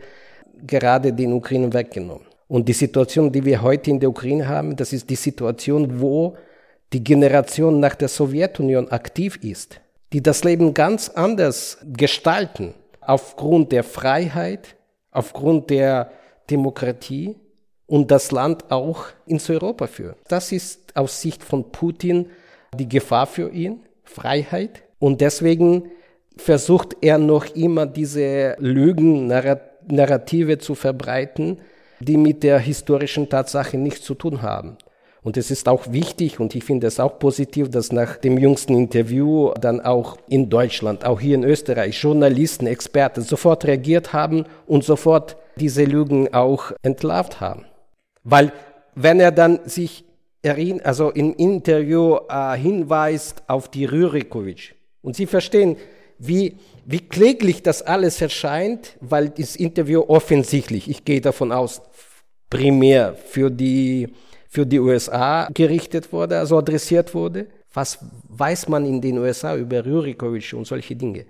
[0.66, 2.27] gerade den Ukraine weggenommen.
[2.49, 6.37] Und die Situation, die wir heute in der Ukraine haben, das ist die Situation, wo
[6.92, 9.81] die Generation nach der Sowjetunion aktiv ist,
[10.12, 14.77] die das Leben ganz anders gestalten, aufgrund der Freiheit,
[15.11, 16.11] aufgrund der
[16.51, 17.37] Demokratie
[17.87, 20.16] und das Land auch ins Europa führen.
[20.29, 22.27] Das ist aus Sicht von Putin
[22.77, 24.83] die Gefahr für ihn, Freiheit.
[24.99, 25.91] Und deswegen
[26.37, 31.59] versucht er noch immer diese Lügen-Narrative zu verbreiten,
[32.01, 34.77] die mit der historischen Tatsache nichts zu tun haben.
[35.23, 38.77] Und es ist auch wichtig und ich finde es auch positiv, dass nach dem jüngsten
[38.77, 44.85] Interview dann auch in Deutschland, auch hier in Österreich, Journalisten, Experten sofort reagiert haben und
[44.85, 47.65] sofort diese Lügen auch entlarvt haben.
[48.23, 48.53] Weil
[48.95, 50.05] wenn er dann sich
[50.82, 55.76] also im Interview äh, hinweist auf die Rürikovic und Sie verstehen,
[56.18, 61.82] wie, wie kläglich das alles erscheint, weil das Interview offensichtlich, ich gehe davon aus,
[62.48, 64.09] primär für die
[64.48, 67.46] für die USA gerichtet wurde, also adressiert wurde.
[67.74, 71.26] Was weiß man in den USA über Rurikovic und solche Dinge?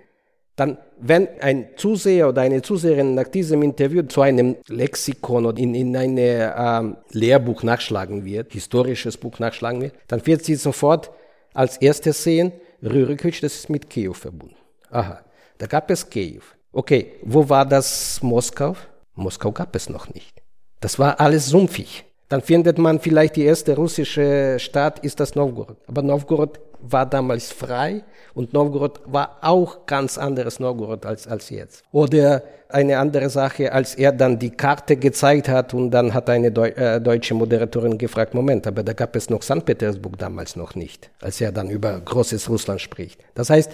[0.57, 5.75] Dann, wenn ein Zuseher oder eine Zuseherin nach diesem Interview zu einem Lexikon oder in,
[5.75, 11.11] in ein ähm, Lehrbuch nachschlagen wird, historisches Buch nachschlagen wird, dann wird sie sofort
[11.53, 12.51] als erstes sehen,
[12.83, 14.55] Rurikovic, das ist mit Kiew verbunden.
[14.89, 15.19] Aha,
[15.59, 16.41] da gab es Kiew.
[16.71, 18.75] Okay, wo war das Moskau?
[19.13, 20.41] Moskau gab es noch nicht.
[20.79, 22.03] Das war alles sumpfig.
[22.29, 25.77] Dann findet man vielleicht die erste russische Stadt ist das Novgorod.
[25.87, 31.83] Aber Novgorod war damals frei und Novgorod war auch ganz anderes Novgorod als, als jetzt.
[31.91, 36.51] Oder eine andere Sache, als er dann die Karte gezeigt hat und dann hat eine
[36.51, 39.65] Deu äh, deutsche Moderatorin gefragt, Moment, aber da gab es noch St.
[39.65, 43.19] Petersburg damals noch nicht, als er dann über großes Russland spricht.
[43.33, 43.71] Das heißt,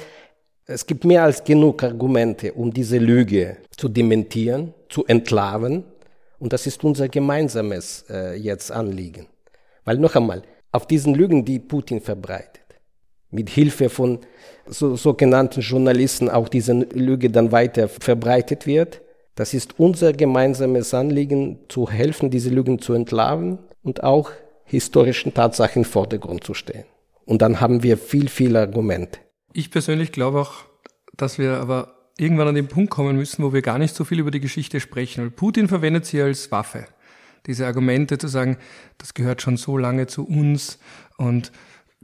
[0.66, 5.84] es gibt mehr als genug Argumente, um diese Lüge zu dementieren, zu entlarven
[6.39, 9.28] und das ist unser gemeinsames äh, jetzt Anliegen.
[9.86, 12.62] Weil noch einmal, auf diesen Lügen, die Putin verbreitet,
[13.34, 14.19] mit Hilfe von
[14.65, 19.02] so, sogenannten Journalisten auch diese Lüge dann weiter verbreitet wird,
[19.36, 24.32] das ist unser gemeinsames Anliegen, zu helfen, diese Lügen zu entlarven und auch
[24.63, 26.86] historischen Tatsachen den Vordergrund zu stellen.
[27.26, 29.19] Und dann haben wir viel, viel Argumente.
[29.54, 30.54] Ich persönlich glaube auch,
[31.15, 34.19] dass wir aber irgendwann an den Punkt kommen müssen, wo wir gar nicht so viel
[34.19, 35.24] über die Geschichte sprechen.
[35.24, 36.86] Weil Putin verwendet sie als Waffe.
[37.46, 38.58] Diese Argumente zu sagen,
[38.98, 40.79] das gehört schon so lange zu uns
[41.17, 41.52] und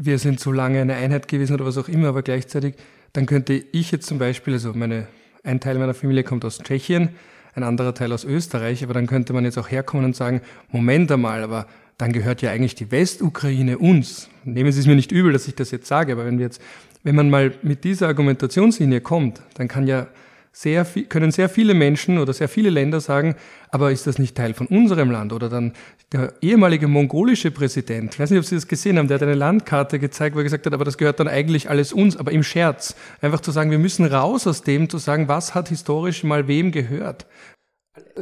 [0.01, 2.75] wir sind so lange eine Einheit gewesen oder was auch immer, aber gleichzeitig,
[3.13, 5.07] dann könnte ich jetzt zum Beispiel, also meine,
[5.43, 7.09] ein Teil meiner Familie kommt aus Tschechien,
[7.53, 10.41] ein anderer Teil aus Österreich, aber dann könnte man jetzt auch herkommen und sagen,
[10.71, 14.29] Moment einmal, aber dann gehört ja eigentlich die Westukraine uns.
[14.45, 16.61] Nehmen Sie es mir nicht übel, dass ich das jetzt sage, aber wenn wir jetzt
[17.03, 20.07] wenn man mal mit dieser Argumentationslinie kommt, dann kann ja
[20.51, 23.35] sehr viel, können sehr viele Menschen oder sehr viele Länder sagen,
[23.69, 25.31] aber ist das nicht Teil von unserem Land?
[25.31, 25.73] Oder dann
[26.11, 29.35] der ehemalige mongolische Präsident, ich weiß nicht, ob Sie das gesehen haben, der hat eine
[29.35, 32.43] Landkarte gezeigt, wo er gesagt hat, aber das gehört dann eigentlich alles uns, aber im
[32.43, 32.95] Scherz.
[33.21, 36.71] Einfach zu sagen, wir müssen raus aus dem, zu sagen, was hat historisch mal wem
[36.71, 37.25] gehört.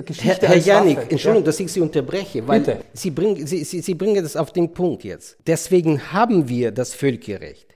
[0.05, 1.45] Geschichte Herr, Herr Janik, Entschuldigung, ja.
[1.45, 2.81] dass ich Sie unterbreche, weil Bitte.
[2.93, 5.37] Sie bringen, Sie, Sie, Sie bringen das auf den Punkt jetzt.
[5.45, 7.66] Deswegen haben wir das Völkerrecht.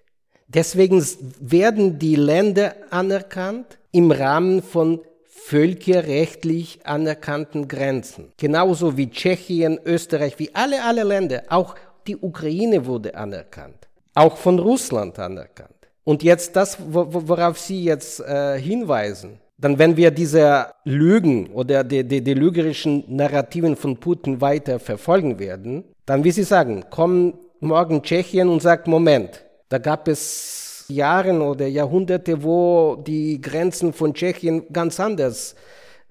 [0.54, 1.04] Deswegen
[1.40, 8.32] werden die Länder anerkannt im Rahmen von völkerrechtlich anerkannten Grenzen.
[8.38, 11.44] Genauso wie Tschechien, Österreich, wie alle, alle Länder.
[11.50, 11.76] Auch
[12.06, 13.88] die Ukraine wurde anerkannt.
[14.14, 15.70] Auch von Russland anerkannt.
[16.04, 22.04] Und jetzt das, worauf Sie jetzt äh, hinweisen, dann wenn wir diese Lügen oder die,
[22.04, 28.02] die, die lügerischen Narrativen von Putin weiter verfolgen werden, dann, wie Sie sagen, kommen morgen
[28.02, 34.66] Tschechien und sagt, Moment, da gab es Jahre oder Jahrhunderte, wo die Grenzen von Tschechien
[34.72, 35.56] ganz anders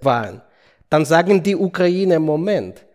[0.01, 0.41] waren.
[0.89, 2.87] Dann sagen die Ukrainer, Moment,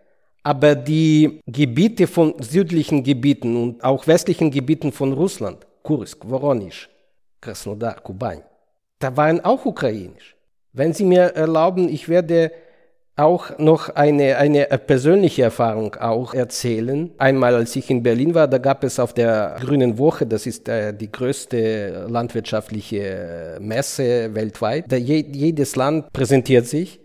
[0.42, 6.90] aber die Gebiete von südlichen Gebieten und auch westlichen Gebieten von Russland, Kursk, Voronisch,
[7.42, 8.42] Krasnodar, Kuban,
[8.98, 10.36] da waren auch ukrainisch.
[10.74, 12.52] Wenn Sie mir erlauben, ich werde
[13.18, 17.12] auch noch eine, eine persönliche Erfahrung auch erzählen.
[17.18, 20.68] Einmal, als ich in Berlin war, da gab es auf der Grünen Woche, das ist
[20.68, 27.00] äh, die größte landwirtschaftliche Messe weltweit, da je, jedes Land präsentiert sich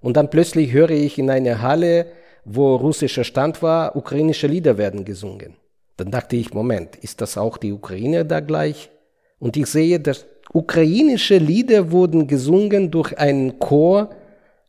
[0.00, 2.06] und dann plötzlich höre ich in einer Halle,
[2.44, 5.56] wo russischer Stand war, ukrainische Lieder werden gesungen.
[5.96, 8.90] Dann dachte ich, Moment, ist das auch die Ukraine da gleich?
[9.40, 14.10] Und ich sehe, dass Ukrainische Lieder wurden gesungen durch einen Chor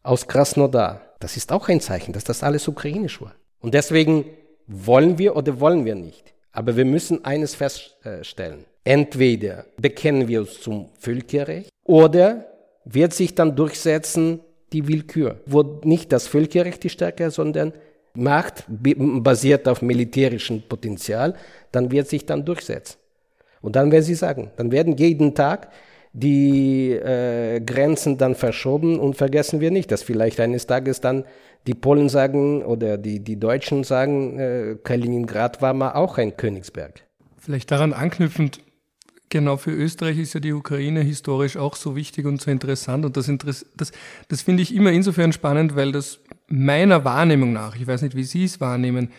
[0.08, 1.02] aus Krasnodar.
[1.20, 3.36] Das ist auch ein Zeichen, dass das alles ukrainisch war.
[3.60, 4.26] Und deswegen
[4.68, 6.34] wollen wir oder wollen wir nicht.
[6.52, 8.66] Aber wir müssen eines feststellen.
[8.84, 12.46] Entweder bekennen wir uns zum Völkerrecht oder
[12.86, 14.40] wird sich dann durchsetzen
[14.74, 17.74] die Willkür, wo nicht das Völkerrecht die Stärke, sondern
[18.14, 21.36] Macht basiert auf militärischem Potenzial,
[21.72, 22.98] dann wird sich dann durchsetzen.
[23.62, 25.72] Und dann werden sie sagen, dann werden jeden Tag
[26.20, 31.26] die äh, Grenzen dann verschoben und vergessen wir nicht, dass vielleicht eines Tages dann
[31.68, 37.04] die Polen sagen oder die, die Deutschen sagen, äh, Kaliningrad war mal auch ein Königsberg.
[37.38, 38.62] Vielleicht daran anknüpfend,
[39.30, 43.16] genau für Österreich ist ja die Ukraine historisch auch so wichtig und so interessant und
[43.16, 43.32] das,
[43.76, 43.92] das,
[44.28, 48.24] das finde ich immer insofern spannend, weil das meiner Wahrnehmung nach, ich weiß nicht, wie
[48.24, 49.12] Sie es wahrnehmen,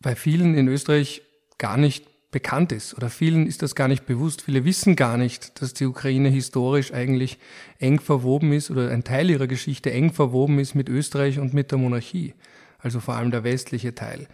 [0.00, 1.22] bei vielen in Österreich
[1.58, 4.42] gar nicht bekannt ist oder vielen ist das gar nicht bewusst.
[4.42, 7.38] Viele wissen gar nicht, dass die Ukraine historisch eigentlich
[7.78, 11.70] eng verwoben ist oder ein Teil ihrer Geschichte eng verwoben ist mit Österreich und mit
[11.70, 12.34] der Monarchie,
[12.80, 14.26] also vor allem der westliche Teil.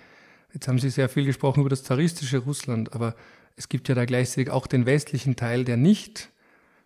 [0.54, 3.14] Jetzt haben Sie sehr viel gesprochen über das zaristische Russland, aber
[3.56, 6.30] es gibt ja da gleichzeitig auch den westlichen Teil, der nicht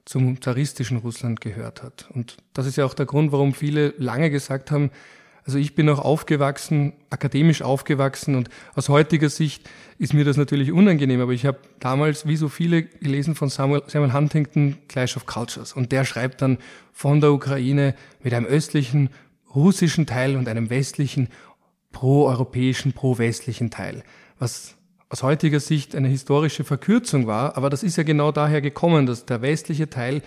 [0.04, 2.10] zum zaristischen Russland gehört hat.
[2.12, 4.90] Und das ist ja auch der Grund, warum viele lange gesagt haben,
[5.46, 9.68] also ich bin auch aufgewachsen, akademisch aufgewachsen und aus heutiger Sicht
[9.98, 13.82] ist mir das natürlich unangenehm, aber ich habe damals, wie so viele, gelesen von Samuel,
[13.86, 15.74] Samuel Huntington, Clash of Cultures.
[15.74, 16.58] Und der schreibt dann
[16.92, 19.10] von der Ukraine mit einem östlichen
[19.54, 21.28] russischen Teil und einem westlichen
[21.92, 24.02] pro-europäischen, pro-westlichen Teil.
[24.38, 24.76] Was
[25.10, 29.26] aus heutiger Sicht eine historische Verkürzung war, aber das ist ja genau daher gekommen, dass
[29.26, 30.22] der westliche Teil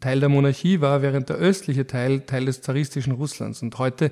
[0.00, 3.62] Teil der Monarchie war, während der östliche Teil Teil des zaristischen Russlands.
[3.62, 4.10] Und heute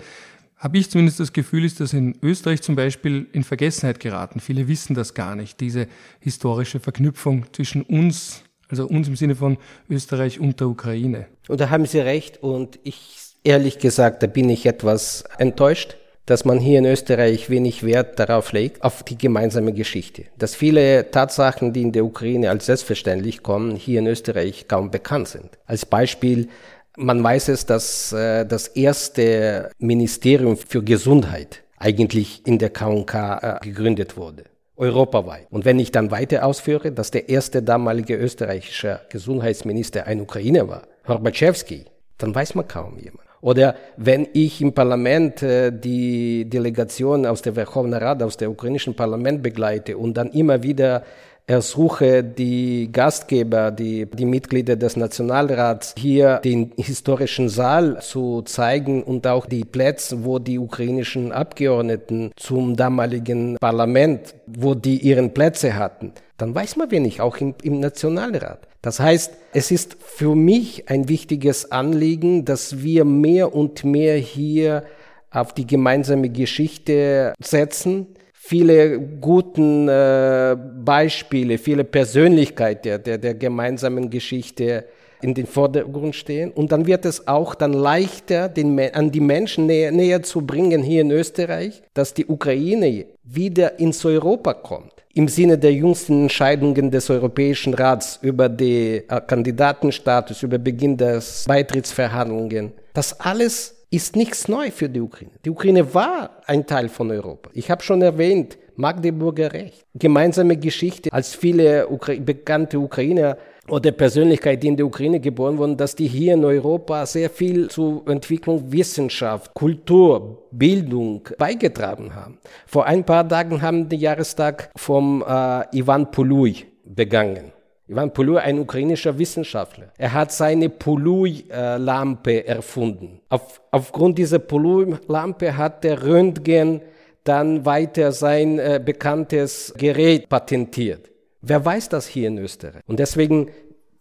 [0.57, 4.41] habe ich zumindest das Gefühl, ist das in Österreich zum Beispiel in Vergessenheit geraten.
[4.41, 5.87] Viele wissen das gar nicht, diese
[6.21, 9.59] historische Verknüpfung zwischen uns, also uns im Sinne von
[9.89, 11.27] Österreich und der Ukraine.
[11.49, 15.97] Und da haben Sie recht und ich ehrlich gesagt, da bin ich etwas enttäuscht
[16.27, 20.25] dass man hier in Österreich wenig Wert darauf legt, auf die gemeinsame Geschichte.
[20.37, 25.29] Dass viele Tatsachen, die in der Ukraine als selbstverständlich kommen, hier in Österreich kaum bekannt
[25.29, 25.51] sind.
[25.67, 26.49] Als Beispiel,
[26.97, 33.65] man weiß es, dass äh, das erste Ministerium für Gesundheit eigentlich in der KK äh,
[33.65, 34.45] gegründet wurde
[34.77, 35.47] europaweit.
[35.51, 40.83] Und wenn ich dann weiter ausführe, dass der erste damalige österreichische Gesundheitsminister ein Ukrainer war,
[41.09, 41.87] Horbatschewski,
[42.19, 43.26] dann weiß man kaum jemand.
[43.41, 48.95] Oder wenn ich im Parlament äh, die Delegation aus der Verkhovna Rada, aus der ukrainischen
[48.95, 51.03] Parlament begleite und dann immer wieder
[51.47, 59.27] ersuche die Gastgeber, die, die Mitglieder des Nationalrats, hier den historischen Saal zu zeigen und
[59.27, 66.13] auch die Plätze, wo die ukrainischen Abgeordneten zum damaligen Parlament, wo die ihren Plätze hatten,
[66.37, 68.69] dann weiß man wenig, auch im, im Nationalrat.
[68.83, 74.85] Das heißt, es ist für mich ein wichtiges Anliegen, dass wir mehr und mehr hier
[75.31, 84.09] auf die gemeinsame Geschichte setzen, viele guten äh, Beispiele, viele Persönlichkeiten der, der, der gemeinsamen
[84.09, 84.85] Geschichte
[85.23, 86.53] in den Vordergrund stehen.
[86.53, 90.83] Und dann wird es auch dann leichter, den, an die Menschen näher, näher zu bringen
[90.83, 96.91] hier in Österreich, dass die Ukraine wieder ins Europa kommt im Sinne der jüngsten Entscheidungen
[96.91, 102.73] des Europäischen Rats über den äh, Kandidatenstatus, über Beginn des Beitrittsverhandlungen.
[102.93, 105.33] Das alles ist nichts neu für die Ukraine.
[105.43, 107.49] Die Ukraine war ein Teil von Europa.
[107.55, 113.39] Ich habe schon erwähnt, Magdeburger Recht, gemeinsame Geschichte, als viele Ukra bekannte Ukrainer
[113.69, 117.69] oder Persönlichkeiten, die in der Ukraine geboren wurden, dass die hier in Europa sehr viel
[117.69, 122.39] zur Entwicklung Wissenschaft, Kultur, Bildung beigetragen haben.
[122.67, 127.53] Vor ein paar Tagen haben den Jahrestag vom äh, Ivan Poluj begangen.
[127.89, 129.93] Ivan Poluj, ein ukrainischer Wissenschaftler.
[129.97, 133.21] Er hat seine Poluj-Lampe erfunden.
[133.29, 136.81] Auf, aufgrund dieser Poluj-Lampe hat der Röntgen
[137.23, 141.11] dann weiter sein äh, bekanntes Gerät patentiert.
[141.49, 142.83] Wer weiß das hier in Österreich?
[142.89, 143.51] Und deswegen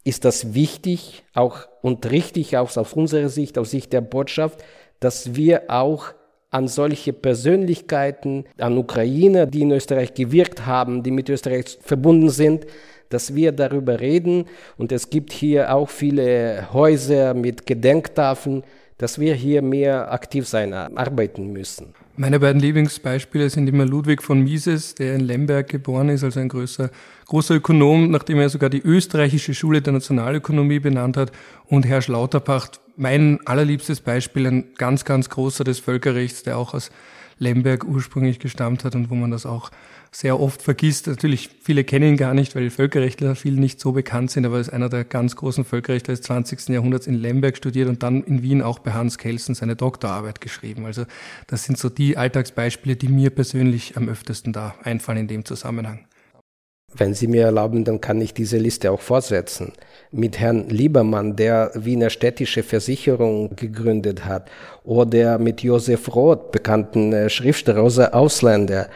[0.03, 4.63] ist das wichtig auch und richtig auch aus unserer Sicht, aus Sicht der Botschaft,
[4.99, 6.07] dass wir auch
[6.49, 12.65] an solche Persönlichkeiten, an Ukrainer, die in Österreich gewirkt haben, die mit Österreich verbunden sind,
[13.09, 14.45] dass wir darüber reden.
[14.77, 18.63] Und es gibt hier auch viele Häuser mit Gedenktafeln,
[18.97, 21.93] dass wir hier mehr aktiv sein, arbeiten müssen.
[22.17, 26.47] Meine beiden Lieblingsbeispiele sind immer Ludwig von Mises, der in Lemberg geboren ist, also ein
[26.47, 26.89] größer,
[27.25, 31.33] großer Ökonom, nachdem er sogar die österreichische Schule der Nationalökonomie benannt hat,
[31.65, 36.89] und Herr Schlauterpacht, mein allerliebstes Beispiel, ein ganz, ganz großer des Völkerrechts, der auch aus
[37.37, 39.69] Lemberg ursprünglich gestammt hat und wo man das auch
[40.15, 41.07] sehr oft vergisst.
[41.07, 44.61] Natürlich, viele kennen ihn gar nicht, weil Völkerrechtler viel nicht so bekannt sind, aber er
[44.61, 46.69] ist einer der ganz großen Völkerrechtler des 20.
[46.69, 50.85] Jahrhunderts in Lemberg studiert und dann in Wien auch bei Hans Kelsen seine Doktorarbeit geschrieben.
[50.85, 51.03] Also
[51.47, 56.07] das sind so die Alltagsbeispiele, die mir persönlich am öftesten da einfallen in dem Zusammenhang.
[56.97, 59.73] Wenn Sie mir erlauben, dann kann ich diese Liste auch fortsetzen.
[60.11, 64.49] Mit Herrn Liebermann, der Wiener Städtische Versicherung gegründet hat,
[64.85, 68.89] oder mit Josef Roth, bekannten äh, Schriftsteller, Ausländer,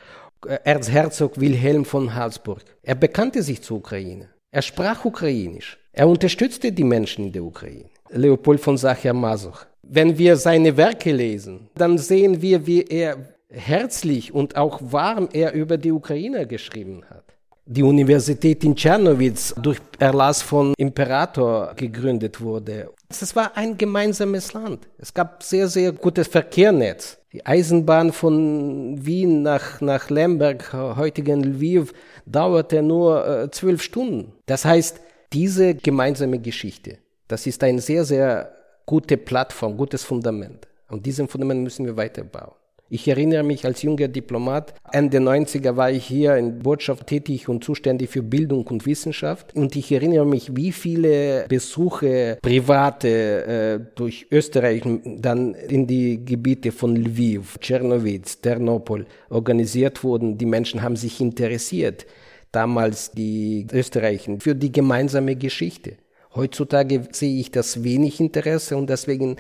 [0.46, 2.64] Erzherzog Wilhelm von Habsburg.
[2.84, 4.30] Er bekannte sich zur Ukraine.
[4.52, 5.78] Er sprach ukrainisch.
[5.92, 7.90] Er unterstützte die Menschen in der Ukraine.
[8.10, 9.66] Leopold von Sacher-Masoch.
[9.84, 13.18] Wenn wir seine Werke lesen, dann sehen wir, wie er
[13.50, 17.24] herzlich und auch warm er über die Ukraine geschrieben hat.
[17.66, 22.90] Die Universität in Tschernowitz durch Erlass von Imperator gegründet wurde.
[23.12, 24.88] Es war ein gemeinsames Land.
[25.00, 27.18] Es gab sehr, sehr gutes Verkehrnetz.
[27.34, 31.94] Die Eisenbahn von Wien nach, nach Lemberg, heutigen Lviv,
[32.28, 34.34] dauerte nur äh, zwölf Stunden.
[34.46, 35.00] Das heißt,
[35.34, 38.56] diese gemeinsame Geschichte, das ist eine sehr, sehr
[38.86, 40.68] gute Plattform, gutes Fundament.
[40.88, 42.59] Und diesem Fundament müssen wir weiterbauen.
[42.92, 47.64] Ich erinnere mich als junger Diplomat, Ende 90er war ich hier in Botschaft tätig und
[47.64, 49.56] zuständig für Bildung und Wissenschaft.
[49.56, 53.08] Und ich erinnere mich, wie viele Besuche private
[53.46, 60.40] äh, durch Österreich dann in die Gebiete von Lviv, Tschernowitz, Ternopol organisiert wurden.
[60.40, 62.08] Die Menschen haben sich interessiert,
[62.52, 65.98] damals die Österreicher, für die gemeinsame Geschichte.
[66.34, 69.38] Heutzutage sehe ich das wenig Interesse und deswegen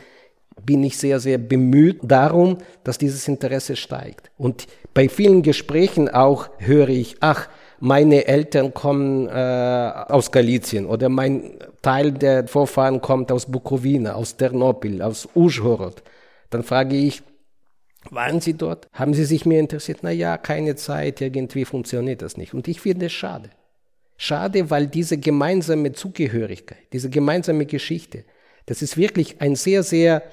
[0.66, 4.32] bin ich sehr, sehr bemüht darum, dass dieses Interesse steigt.
[4.38, 7.47] Und bei vielen Gesprächen auch höre ich, ach,
[7.80, 14.36] meine Eltern kommen äh, aus Galizien oder mein Teil der Vorfahren kommt aus Bukowina, aus
[14.36, 16.03] Ternopil, aus Uschhorod.
[16.49, 17.24] Dann frage ich,
[18.10, 18.88] waren Sie dort?
[18.93, 19.99] Haben Sie sich mehr interessiert?
[20.01, 22.53] Na ja, keine Zeit, irgendwie funktioniert das nicht.
[22.53, 23.49] Und ich finde es schade.
[24.18, 28.26] Schade, weil diese gemeinsame Zugehörigkeit, diese gemeinsame Geschichte,
[28.66, 30.24] das ist wirklich ein sehr, sehr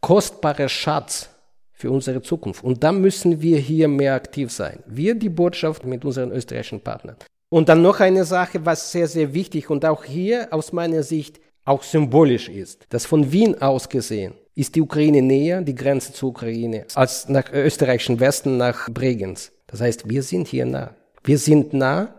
[0.00, 1.30] kostbarer Schatz
[1.72, 2.64] für unsere Zukunft.
[2.64, 4.82] Und da müssen wir hier mehr aktiv sein.
[4.86, 7.16] Wir, die Botschaft mit unseren österreichischen Partnern.
[7.50, 11.40] Und dann noch eine Sache, was sehr, sehr wichtig und auch hier aus meiner Sicht
[11.64, 16.30] auch symbolisch ist, dass von Wien aus gesehen ist die Ukraine näher, die Grenze zur
[16.30, 19.52] Ukraine, als nach österreichischen Westen, nach Bregenz.
[19.68, 20.96] Das heißt, wir sind hier nah.
[21.22, 22.12] Wir sind nah,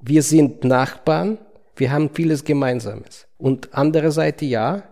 [0.00, 1.36] wir sind Nachbarn,
[1.74, 3.26] wir haben vieles Gemeinsames.
[3.36, 4.84] Und andere Seite ja,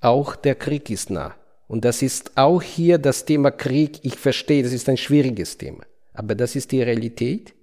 [0.00, 1.34] auch der Krieg ist nah.
[1.72, 4.00] Und das ist auch hier das Thema Krieg.
[4.02, 5.84] Ich verstehe, das ist ein schwieriges Thema.
[6.12, 7.54] Aber das ist die Realität,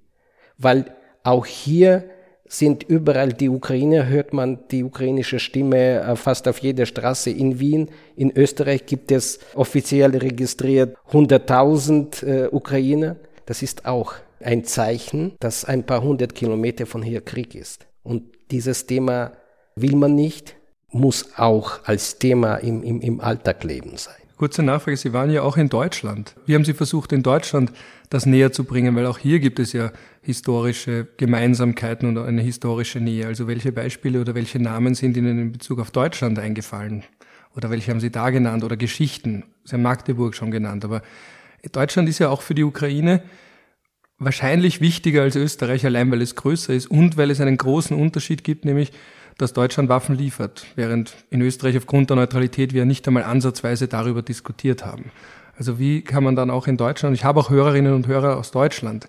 [0.57, 0.85] weil
[1.21, 2.05] auch hier
[2.47, 7.59] sind überall die Ukrainer, hört man die ukrainische Stimme äh, fast auf jeder Straße in
[7.59, 7.91] Wien.
[8.15, 13.15] In Österreich gibt es offiziell registriert 100.000 äh, Ukrainer.
[13.45, 17.85] Das ist auch ein Zeichen, dass ein paar hundert Kilometer von hier Krieg ist.
[18.01, 19.33] Und dieses Thema
[19.75, 20.55] will man nicht
[20.91, 24.15] muss auch als Thema im, im, im Alltagleben sein.
[24.37, 26.33] Kurze Nachfrage, Sie waren ja auch in Deutschland.
[26.45, 27.73] Wie haben Sie versucht, in Deutschland
[28.09, 28.95] das näher zu bringen?
[28.95, 33.27] Weil auch hier gibt es ja historische Gemeinsamkeiten und eine historische Nähe.
[33.27, 37.03] Also welche Beispiele oder welche Namen sind Ihnen in Bezug auf Deutschland eingefallen?
[37.53, 38.63] Oder welche haben Sie da genannt?
[38.63, 39.43] Oder Geschichten?
[39.65, 40.85] Sie haben Magdeburg schon genannt.
[40.85, 41.01] Aber
[41.73, 43.21] Deutschland ist ja auch für die Ukraine
[44.19, 48.45] wahrscheinlich wichtiger als Österreich, allein weil es größer ist und weil es einen großen Unterschied
[48.45, 48.91] gibt, nämlich
[49.39, 54.21] dass Deutschland Waffen liefert, während in Österreich aufgrund der Neutralität wir nicht einmal ansatzweise darüber
[54.21, 55.11] diskutiert haben.
[55.57, 58.51] Also wie kann man dann auch in Deutschland, ich habe auch Hörerinnen und Hörer aus
[58.51, 59.07] Deutschland,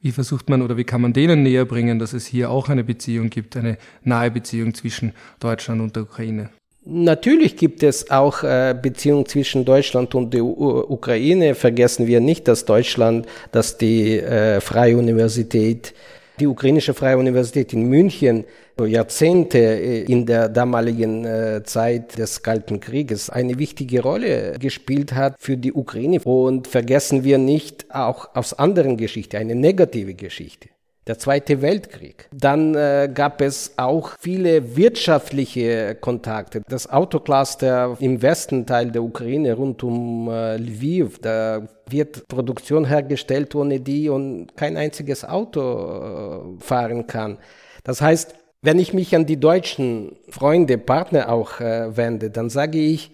[0.00, 2.84] wie versucht man oder wie kann man denen näher bringen, dass es hier auch eine
[2.84, 6.50] Beziehung gibt, eine nahe Beziehung zwischen Deutschland und der Ukraine?
[6.84, 11.54] Natürlich gibt es auch äh, Beziehungen zwischen Deutschland und der U Ukraine.
[11.54, 15.94] Vergessen wir nicht, dass Deutschland, dass die äh, Freie Universität,
[16.40, 18.44] die ukrainische Freie Universität in München
[18.80, 25.36] Jahrzehnte äh, in der damaligen äh, Zeit des Kalten Krieges eine wichtige Rolle gespielt hat
[25.38, 26.20] für die Ukraine.
[26.24, 30.71] Und vergessen wir nicht auch aus anderen Geschichten, eine negative Geschichte
[31.06, 32.28] der Zweite Weltkrieg.
[32.32, 36.62] Dann äh, gab es auch viele wirtschaftliche Kontakte.
[36.68, 43.54] Das Autocluster im Westen Teil der Ukraine rund um äh, Lviv, da wird Produktion hergestellt,
[43.54, 47.38] ohne die und kein einziges Auto äh, fahren kann.
[47.82, 52.78] Das heißt, wenn ich mich an die deutschen Freunde, Partner auch äh, wende, dann sage
[52.78, 53.10] ich,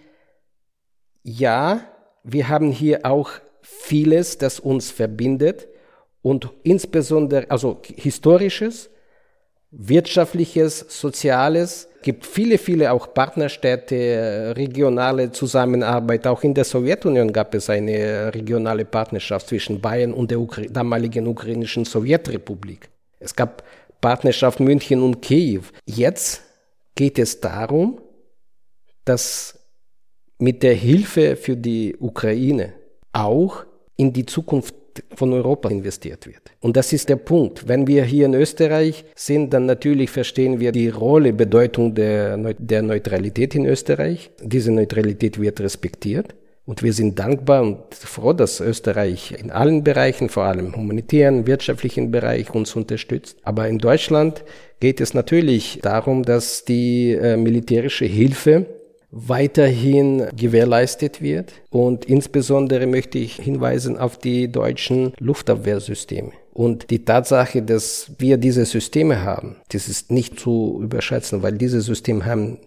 [1.23, 1.81] ja,
[2.23, 3.31] wir haben hier auch
[3.63, 5.69] vieles, das uns verbindet
[6.23, 8.91] und insbesondere, also historisches,
[9.71, 16.27] wirtschaftliches, soziales, gibt viele, viele auch Partnerstädte, regionale Zusammenarbeit.
[16.27, 21.27] Auch in der Sowjetunion gab es eine regionale Partnerschaft zwischen Bayern und der Ukra damaligen
[21.27, 22.89] ukrainischen Sowjetrepublik.
[23.21, 23.63] Es gab
[24.01, 25.63] Partnerschaft München und Kiew.
[25.85, 26.43] Jetzt
[26.95, 28.01] geht es darum,
[29.05, 29.59] dass
[30.39, 32.75] mit der Hilfe für die Ukraine
[33.13, 33.65] auch
[33.97, 34.75] in die Zukunft
[35.15, 36.43] von Europa investiert wird.
[36.61, 37.69] Und das ist der Punkt.
[37.69, 42.83] Wenn wir hier in Österreich sind, dann natürlich verstehen wir die Rolle, Bedeutung der, der
[42.83, 44.31] Neutralität in Österreich.
[44.43, 46.35] Diese Neutralität wird respektiert.
[46.69, 52.11] Und wir sind dankbar und froh, dass Österreich in allen Bereichen, vor allem humanitären, wirtschaftlichen
[52.11, 53.39] Bereich uns unterstützt.
[53.43, 54.45] Aber in Deutschland
[54.79, 58.67] geht es natürlich darum, dass die äh, militärische Hilfe
[59.11, 61.53] weiterhin gewährleistet wird.
[61.71, 66.33] Und insbesondere möchte ich hinweisen auf die deutschen Luftabwehrsysteme.
[66.53, 71.81] Und die Tatsache, dass wir diese Systeme haben, das ist nicht zu überschätzen, weil diese
[71.81, 72.59] Systeme haben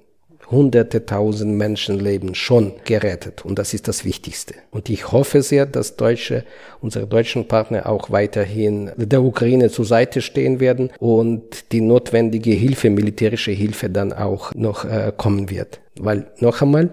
[0.52, 3.46] hunderte tausend Menschenleben schon gerettet.
[3.46, 4.54] Und das ist das Wichtigste.
[4.70, 6.44] Und ich hoffe sehr, dass deutsche,
[6.82, 12.90] unsere deutschen Partner auch weiterhin der Ukraine zur Seite stehen werden und die notwendige Hilfe,
[12.90, 15.80] militärische Hilfe dann auch noch äh, kommen wird.
[16.00, 16.92] Weil noch einmal,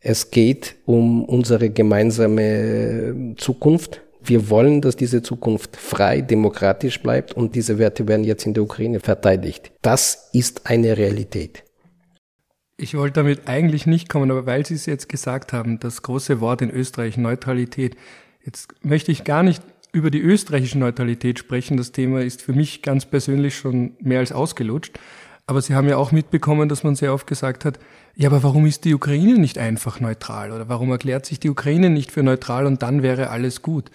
[0.00, 4.02] es geht um unsere gemeinsame Zukunft.
[4.22, 8.62] Wir wollen, dass diese Zukunft frei, demokratisch bleibt und diese Werte werden jetzt in der
[8.62, 9.72] Ukraine verteidigt.
[9.82, 11.64] Das ist eine Realität.
[12.78, 16.40] Ich wollte damit eigentlich nicht kommen, aber weil Sie es jetzt gesagt haben, das große
[16.40, 17.96] Wort in Österreich, Neutralität.
[18.44, 21.78] Jetzt möchte ich gar nicht über die österreichische Neutralität sprechen.
[21.78, 24.98] Das Thema ist für mich ganz persönlich schon mehr als ausgelutscht.
[25.48, 27.78] Aber Sie haben ja auch mitbekommen, dass man sehr oft gesagt hat,
[28.16, 30.50] ja, aber warum ist die Ukraine nicht einfach neutral?
[30.50, 33.90] Oder warum erklärt sich die Ukraine nicht für neutral und dann wäre alles gut?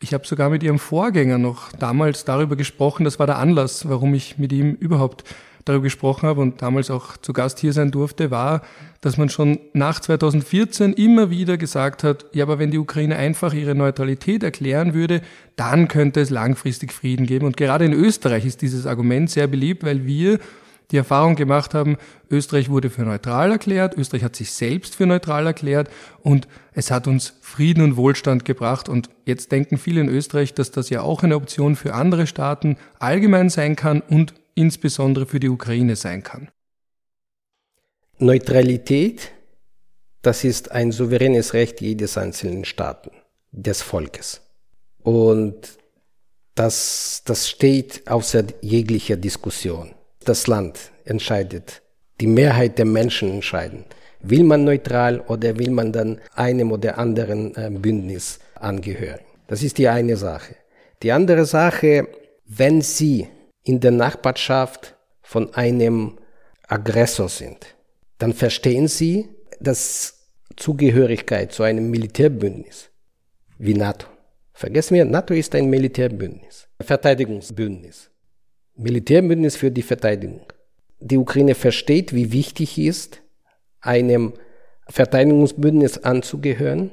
[0.00, 4.14] Ich habe sogar mit Ihrem Vorgänger noch damals darüber gesprochen, das war der Anlass, warum
[4.14, 5.24] ich mit ihm überhaupt
[5.66, 8.62] darüber gesprochen habe und damals auch zu Gast hier sein durfte, war,
[9.00, 13.52] dass man schon nach 2014 immer wieder gesagt hat, ja, aber wenn die Ukraine einfach
[13.54, 15.20] ihre Neutralität erklären würde,
[15.56, 17.46] dann könnte es langfristig Frieden geben.
[17.46, 20.38] Und gerade in Österreich ist dieses Argument sehr beliebt, weil wir
[20.94, 21.96] die Erfahrung gemacht haben,
[22.30, 25.90] Österreich wurde für neutral erklärt, Österreich hat sich selbst für neutral erklärt
[26.22, 28.88] und es hat uns Frieden und Wohlstand gebracht.
[28.88, 32.76] Und jetzt denken viele in Österreich, dass das ja auch eine Option für andere Staaten
[33.00, 36.48] allgemein sein kann und insbesondere für die Ukraine sein kann?
[38.18, 39.32] Neutralität,
[40.22, 43.10] das ist ein souveränes Recht jedes einzelnen Staaten,
[43.50, 44.42] des Volkes.
[45.02, 45.76] Und
[46.54, 49.93] das, das steht außer jeglicher Diskussion.
[50.24, 51.82] Das Land entscheidet,
[52.20, 53.84] die Mehrheit der Menschen entscheiden.
[54.20, 59.20] Will man neutral oder will man dann einem oder anderen äh, Bündnis angehören?
[59.48, 60.56] Das ist die eine Sache.
[61.02, 62.08] Die andere Sache,
[62.46, 63.28] wenn Sie
[63.64, 66.18] in der Nachbarschaft von einem
[66.66, 67.74] Aggressor sind,
[68.18, 69.28] dann verstehen Sie,
[69.60, 70.14] dass
[70.56, 72.90] Zugehörigkeit zu einem Militärbündnis
[73.58, 74.06] wie NATO.
[74.54, 78.10] Vergessen wir, NATO ist ein Militärbündnis, Verteidigungsbündnis.
[78.76, 80.40] Militärbündnis für die Verteidigung.
[81.00, 83.20] Die Ukraine versteht, wie wichtig ist,
[83.80, 84.32] einem
[84.88, 86.90] Verteidigungsbündnis anzugehören,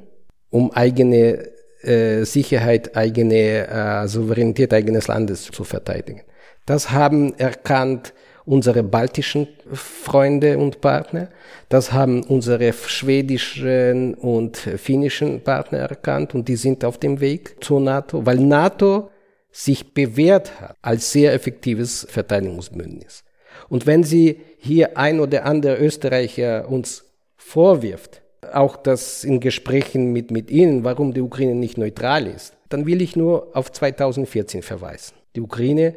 [0.50, 1.50] um eigene
[1.82, 6.22] äh, Sicherheit, eigene äh, Souveränität eigenes Landes zu verteidigen.
[6.66, 8.14] Das haben erkannt
[8.46, 11.30] unsere baltischen Freunde und Partner.
[11.70, 17.80] Das haben unsere schwedischen und finnischen Partner erkannt und die sind auf dem Weg zur
[17.80, 19.10] NATO, weil NATO
[19.52, 23.24] sich bewährt hat als sehr effektives Verteidigungsbündnis.
[23.70, 28.22] Und wenn Sie hier ein oder andere Österreicher uns vorwirft,
[28.54, 33.02] auch das in Gesprächen mit, mit Ihnen, warum die Ukraine nicht neutral ist, dann will
[33.02, 35.16] ich nur auf 2014 verweisen.
[35.36, 35.96] Die Ukraine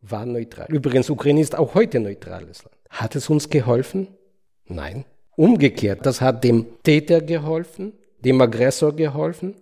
[0.00, 0.66] war neutral.
[0.68, 2.76] Übrigens, Ukraine ist auch heute neutrales Land.
[2.90, 4.08] Hat es uns geholfen?
[4.66, 5.04] Nein.
[5.36, 9.54] Umgekehrt, das hat dem Täter geholfen, dem Aggressor geholfen,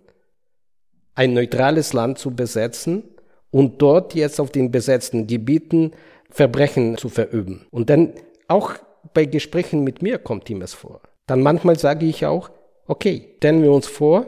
[1.15, 3.03] ein neutrales Land zu besetzen
[3.51, 5.91] und dort jetzt auf den besetzten Gebieten
[6.29, 7.67] Verbrechen zu verüben.
[7.71, 8.13] Und dann
[8.47, 8.73] auch
[9.13, 11.01] bei Gesprächen mit mir kommt ihm es vor.
[11.27, 12.49] Dann manchmal sage ich auch,
[12.87, 14.25] okay, stellen wir uns vor,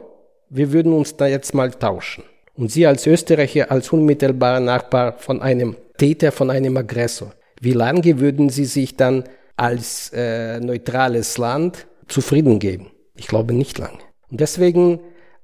[0.50, 2.24] wir würden uns da jetzt mal tauschen.
[2.56, 8.20] Und Sie als Österreicher, als unmittelbarer Nachbar von einem Täter, von einem Aggressor, wie lange
[8.20, 9.24] würden Sie sich dann
[9.56, 12.92] als äh, neutrales Land zufrieden geben?
[13.16, 14.00] Ich glaube nicht lange.
[14.30, 15.00] Und deswegen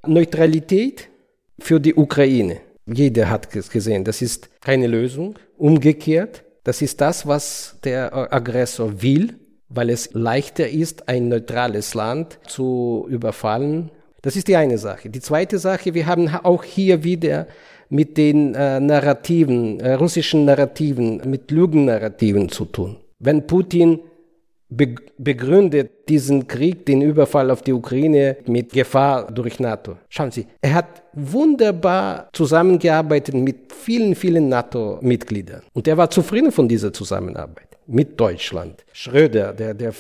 [0.06, 1.10] Neutralität
[1.60, 2.62] für die Ukraine.
[2.94, 5.38] Jeder hat es gesehen, das ist keine Lösung.
[5.58, 9.36] Umgekehrt, das ist das, was der Aggressor will,
[9.70, 13.92] weil es leichter ist, ein neutrales Land zu überfallen.
[14.22, 15.10] Das ist die eine Sache.
[15.10, 17.48] Die zweite Sache, wir haben auch hier wieder
[17.90, 22.98] mit den äh, Narrativen, äh, russischen Narrativen, mit Lügennarrativen zu tun.
[23.20, 24.00] Wenn Putin
[24.70, 29.98] begründet diesen Krieg, den Überfall auf die Ukraine mit Gefahr durch NATO.
[30.10, 35.64] Schauen Sie, er hat wunderbar zusammengearbeitet mit vielen, vielen NATO-Mitgliedern.
[35.74, 38.86] Und er war zufrieden von dieser Zusammenarbeit mit Deutschland.
[38.94, 39.94] Schröder, der, der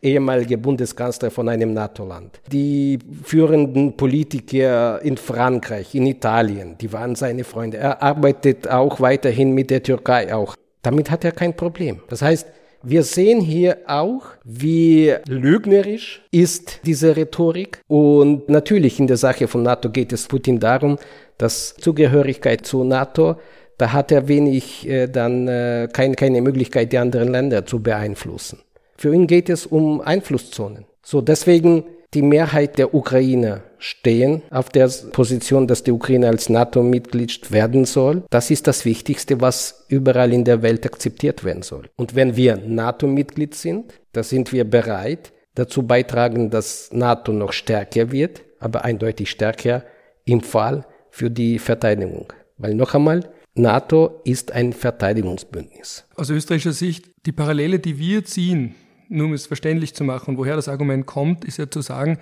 [0.00, 2.40] ehemalige Bundeskanzler von einem NATO-Land.
[2.52, 7.78] Die führenden Politiker in Frankreich, in Italien, die waren seine Freunde.
[7.78, 10.54] Er arbeitet auch weiterhin mit der Türkei auch.
[10.82, 12.00] Damit hat er kein Problem.
[12.08, 12.46] Das heißt,
[12.82, 17.80] wir sehen hier auch, wie lügnerisch ist diese Rhetorik.
[17.88, 20.98] Und natürlich in der Sache von NATO geht es Putin darum,
[21.38, 23.36] dass Zugehörigkeit zu NATO,
[23.78, 28.60] da hat er wenig äh, dann äh, kein, keine Möglichkeit, die anderen Länder zu beeinflussen.
[28.96, 30.84] Für ihn geht es um Einflusszonen.
[31.02, 37.50] So deswegen die Mehrheit der Ukrainer stehen auf der Position, dass die Ukraine als NATO-Mitglied
[37.50, 38.22] werden soll.
[38.30, 41.88] Das ist das Wichtigste, was überall in der Welt akzeptiert werden soll.
[41.96, 48.12] Und wenn wir NATO-Mitglied sind, da sind wir bereit, dazu beitragen, dass NATO noch stärker
[48.12, 49.84] wird, aber eindeutig stärker
[50.24, 52.32] im Fall für die Verteidigung.
[52.58, 56.04] Weil noch einmal, NATO ist ein Verteidigungsbündnis.
[56.14, 58.74] Aus österreichischer Sicht, die Parallele, die wir ziehen
[59.12, 62.18] nur um es verständlich zu machen, woher das Argument kommt, ist ja zu sagen,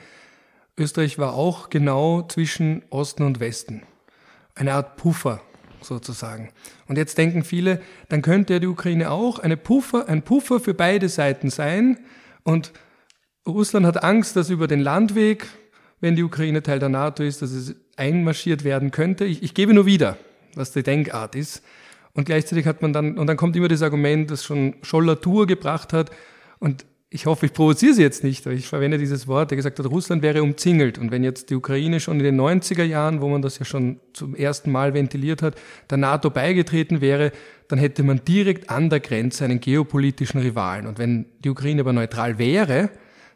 [0.76, 3.82] Österreich war auch genau zwischen Osten und Westen.
[4.54, 5.40] Eine Art Puffer
[5.82, 6.50] sozusagen.
[6.86, 10.74] Und jetzt denken viele, dann könnte ja die Ukraine auch eine Puffer, ein Puffer für
[10.74, 11.98] beide Seiten sein.
[12.42, 12.72] Und
[13.46, 15.46] Russland hat Angst, dass über den Landweg,
[16.00, 19.24] wenn die Ukraine Teil der NATO ist, dass es einmarschiert werden könnte.
[19.24, 20.16] Ich, ich gebe nur wieder,
[20.54, 21.62] was die Denkart ist.
[22.12, 25.46] Und gleichzeitig hat man dann, und dann kommt immer das Argument, das schon Scholler Tour
[25.46, 26.10] gebracht hat,
[26.60, 29.80] und ich hoffe, ich provoziere Sie jetzt nicht, aber ich verwende dieses Wort, der gesagt
[29.80, 30.96] hat, Russland wäre umzingelt.
[30.96, 33.98] Und wenn jetzt die Ukraine schon in den 90er Jahren, wo man das ja schon
[34.12, 35.56] zum ersten Mal ventiliert hat,
[35.90, 37.32] der NATO beigetreten wäre,
[37.66, 40.86] dann hätte man direkt an der Grenze einen geopolitischen Rivalen.
[40.86, 42.90] Und wenn die Ukraine aber neutral wäre,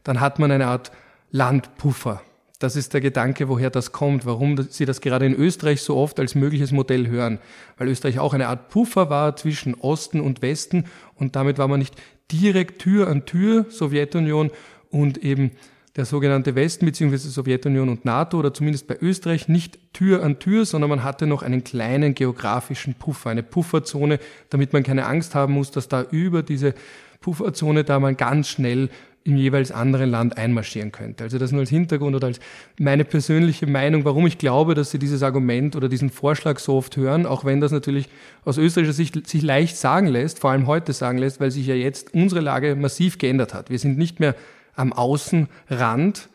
[0.05, 0.93] dann hat man eine Art
[1.33, 2.23] Landpuffer.
[2.61, 6.21] Das ist der Gedanke, woher das kommt, warum Sie das gerade in Österreich so oft
[6.21, 7.41] als mögliches Modell hören.
[7.77, 10.85] Weil Österreich auch eine Art Puffer war zwischen Osten und Westen
[11.17, 11.95] und damit war man nicht
[12.31, 14.51] direkt Tür an Tür Sowjetunion
[14.91, 15.53] und eben
[15.97, 17.17] der sogenannte Westen bzw.
[17.17, 21.43] Sowjetunion und NATO oder zumindest bei Österreich nicht Tür an Tür, sondern man hatte noch
[21.43, 24.19] einen kleinen geografischen Puffer, eine Pufferzone,
[24.51, 26.75] damit man keine Angst haben muss, dass da über diese
[27.21, 28.91] Pufferzone da mal ganz schnell
[29.27, 31.25] im jeweils anderen Land einmarschieren könnte.
[31.25, 32.41] Also das nur als Hintergrund oder als
[32.79, 36.97] meine persönliche Meinung, warum ich glaube, dass Sie dieses Argument oder diesen Vorschlag so oft
[36.99, 38.11] hören, auch wenn das natürlich
[38.45, 41.75] aus österreichischer Sicht sich leicht sagen lässt, vor allem heute sagen lässt, weil sich ja
[41.75, 43.71] jetzt unsere Lage massiv geändert hat.
[43.71, 44.35] Wir sind nicht mehr
[44.77, 46.29] am Außenrand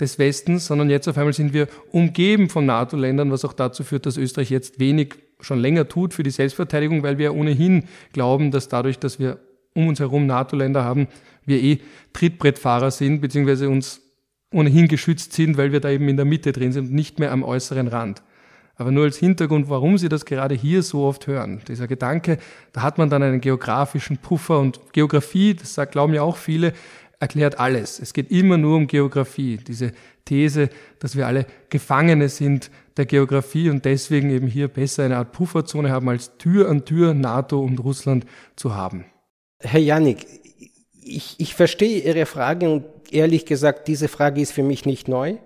[0.00, 4.04] des Westens, sondern jetzt auf einmal sind wir umgeben von NATO-Ländern, was auch dazu führt,
[4.04, 8.68] dass Österreich jetzt wenig schon länger tut für die Selbstverteidigung, weil wir ohnehin glauben, dass
[8.68, 9.38] dadurch, dass wir
[9.74, 11.08] um uns herum NATO-Länder haben,
[11.44, 11.78] wir eh
[12.12, 14.00] Trittbrettfahrer sind, beziehungsweise uns
[14.52, 17.32] ohnehin geschützt sind, weil wir da eben in der Mitte drin sind und nicht mehr
[17.32, 18.22] am äußeren Rand.
[18.76, 21.60] Aber nur als Hintergrund, warum Sie das gerade hier so oft hören.
[21.68, 22.38] Dieser Gedanke,
[22.72, 26.72] da hat man dann einen geografischen Puffer und Geografie, das glauben ja auch viele,
[27.20, 28.00] erklärt alles.
[28.00, 29.58] Es geht immer nur um Geografie.
[29.58, 29.92] Diese
[30.24, 35.32] These, dass wir alle Gefangene sind der Geografie und deswegen eben hier besser eine Art
[35.32, 38.26] Pufferzone haben, als Tür an Tür NATO und Russland
[38.56, 39.04] zu haben.
[39.60, 40.26] Herr Janik,
[41.04, 45.36] ich, ich verstehe Ihre Frage und ehrlich gesagt, diese Frage ist für mich nicht neu,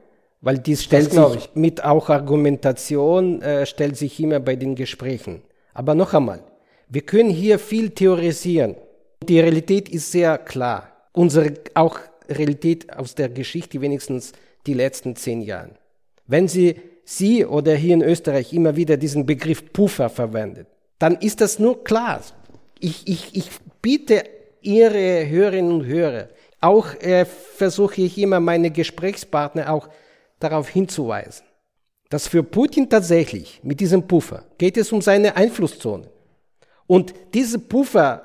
[0.40, 1.50] weil dies stellt sich ich.
[1.54, 5.42] mit auch Argumentation, äh, stellt sich immer bei den Gesprächen.
[5.74, 6.42] Aber noch einmal,
[6.88, 8.76] wir können hier viel theorisieren.
[9.22, 10.92] die Realität ist sehr klar.
[11.12, 11.98] Unsere auch
[12.28, 14.32] Realität aus der Geschichte, wenigstens
[14.66, 15.70] die letzten zehn Jahre.
[16.26, 20.66] Wenn Sie, Sie oder hier in Österreich immer wieder diesen Begriff Puffer verwendet,
[20.98, 22.20] dann ist das nur klar.
[22.78, 23.50] Ich, ich, ich
[23.80, 24.24] biete
[24.66, 26.28] Ihre Hörerinnen und Hörer,
[26.60, 29.88] auch äh, versuche ich immer meine Gesprächspartner auch
[30.40, 31.46] darauf hinzuweisen,
[32.10, 36.08] dass für Putin tatsächlich mit diesem Puffer geht es um seine Einflusszone.
[36.86, 38.22] Und diese Puffer,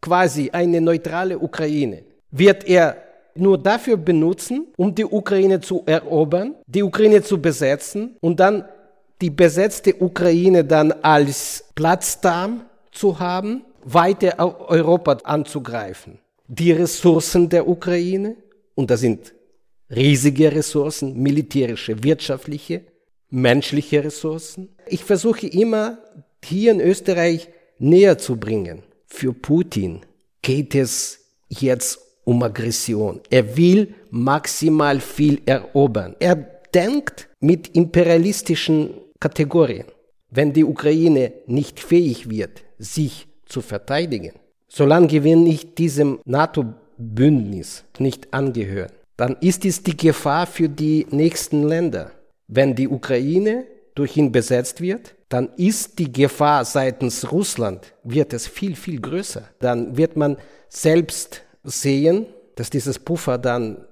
[0.00, 2.96] quasi eine neutrale Ukraine, wird er
[3.34, 8.64] nur dafür benutzen, um die Ukraine zu erobern, die Ukraine zu besetzen und dann
[9.20, 12.62] die besetzte Ukraine dann als Platzdarm
[12.92, 16.18] zu haben, weiter Europa anzugreifen.
[16.48, 18.36] Die Ressourcen der Ukraine,
[18.74, 19.34] und das sind
[19.90, 22.82] riesige Ressourcen, militärische, wirtschaftliche,
[23.30, 24.68] menschliche Ressourcen.
[24.86, 25.98] Ich versuche immer,
[26.44, 28.82] hier in Österreich näher zu bringen.
[29.06, 30.00] Für Putin
[30.42, 33.20] geht es jetzt um Aggression.
[33.30, 36.16] Er will maximal viel erobern.
[36.18, 39.86] Er denkt mit imperialistischen Kategorien.
[40.30, 44.32] Wenn die Ukraine nicht fähig wird, sich zu verteidigen,
[44.68, 51.64] solange wir nicht diesem NATO-Bündnis nicht angehören, dann ist es die Gefahr für die nächsten
[51.64, 52.12] Länder.
[52.48, 58.46] Wenn die Ukraine durch ihn besetzt wird, dann ist die Gefahr seitens Russland, wird es
[58.46, 59.44] viel, viel größer.
[59.60, 60.36] Dann wird man
[60.68, 62.26] selbst sehen,
[62.56, 63.86] dass dieses Puffer dann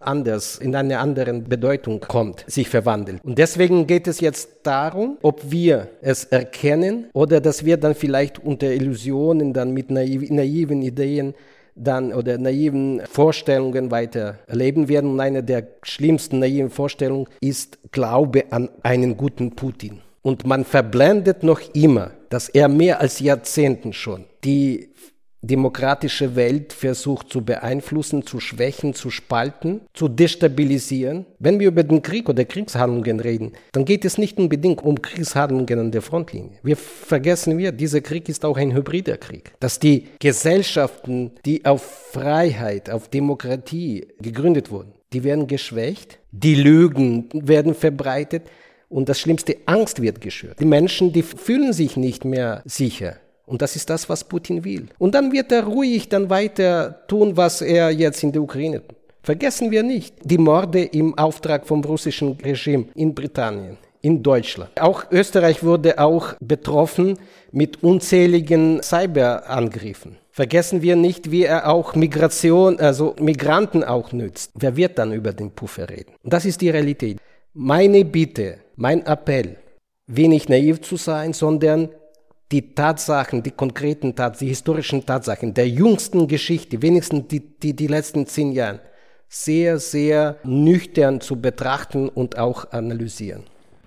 [0.00, 3.22] anders, in eine andere Bedeutung kommt, sich verwandelt.
[3.22, 8.38] Und deswegen geht es jetzt darum, ob wir es erkennen oder dass wir dann vielleicht
[8.38, 11.34] unter Illusionen, dann mit naiv, naiven Ideen
[11.76, 15.10] dann oder naiven Vorstellungen weiter erleben werden.
[15.12, 20.00] Und eine der schlimmsten naiven Vorstellungen ist Glaube an einen guten Putin.
[20.22, 24.89] Und man verblendet noch immer, dass er mehr als Jahrzehnten schon die
[25.42, 31.26] demokratische Welt versucht zu beeinflussen, zu schwächen, zu spalten, zu destabilisieren.
[31.38, 35.78] Wenn wir über den Krieg oder Kriegshandlungen reden, dann geht es nicht unbedingt um Kriegshandlungen
[35.78, 36.58] an der Frontlinie.
[36.62, 39.52] Wir vergessen wir, dieser Krieg ist auch ein hybrider Krieg.
[39.60, 41.82] Dass die Gesellschaften, die auf
[42.12, 48.42] Freiheit, auf Demokratie gegründet wurden, die werden geschwächt, die Lügen werden verbreitet
[48.88, 50.60] und das Schlimmste, Angst wird geschürt.
[50.60, 53.16] Die Menschen, die fühlen sich nicht mehr sicher.
[53.50, 54.86] Und das ist das, was Putin will.
[54.98, 58.96] Und dann wird er ruhig dann weiter tun, was er jetzt in der Ukraine tut.
[59.22, 64.80] Vergessen wir nicht die Morde im Auftrag vom russischen Regime in Britannien, in Deutschland.
[64.80, 67.18] Auch Österreich wurde auch betroffen
[67.50, 70.16] mit unzähligen Cyberangriffen.
[70.30, 74.52] Vergessen wir nicht, wie er auch Migration, also Migranten auch nützt.
[74.54, 76.12] Wer wird dann über den Puffer reden?
[76.22, 77.18] Und das ist die Realität.
[77.52, 79.56] Meine Bitte, mein Appell,
[80.06, 81.88] wenig naiv zu sein, sondern
[82.52, 87.86] die Tatsachen, die konkreten Tatsachen, die historischen Tatsachen der jüngsten Geschichte, wenigstens die, die, die
[87.86, 88.80] letzten zehn Jahre,
[89.28, 93.44] sehr, sehr nüchtern zu betrachten und auch analysieren.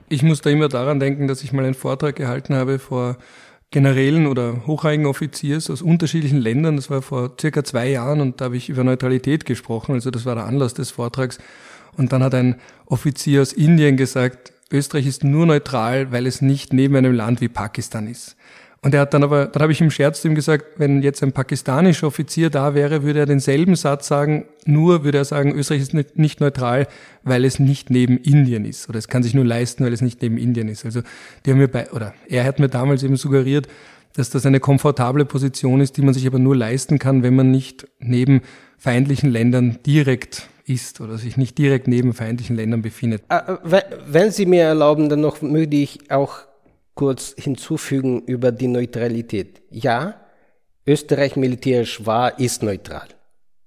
[0.07, 3.17] Ich muss da immer daran denken, dass ich mal einen Vortrag gehalten habe vor
[3.71, 6.75] Generälen oder hochrangigen Offiziers aus unterschiedlichen Ländern.
[6.75, 9.95] Das war vor circa zwei Jahren und da habe ich über Neutralität gesprochen.
[9.95, 11.39] Also das war der Anlass des Vortrags.
[11.97, 12.55] Und dann hat ein
[12.85, 17.47] Offizier aus Indien gesagt, Österreich ist nur neutral, weil es nicht neben einem Land wie
[17.47, 18.35] Pakistan ist.
[18.83, 21.23] Und er hat dann aber, dann habe ich im Scherz zu ihm gesagt, wenn jetzt
[21.23, 25.81] ein pakistanischer Offizier da wäre, würde er denselben Satz sagen, nur würde er sagen, Österreich
[25.81, 26.87] ist nicht neutral,
[27.23, 28.89] weil es nicht neben Indien ist.
[28.89, 30.83] Oder es kann sich nur leisten, weil es nicht neben Indien ist.
[30.83, 31.01] Also
[31.45, 33.69] die haben mir bei, oder er hat mir damals eben suggeriert,
[34.15, 37.51] dass das eine komfortable Position ist, die man sich aber nur leisten kann, wenn man
[37.51, 38.41] nicht neben
[38.77, 43.23] feindlichen Ländern direkt ist oder sich nicht direkt neben feindlichen Ländern befindet.
[43.29, 46.39] Äh, äh, wenn Sie mir erlauben, dann noch würde ich auch
[46.95, 49.61] kurz hinzufügen über die Neutralität.
[49.69, 50.21] Ja,
[50.85, 53.07] Österreich militärisch war, ist neutral.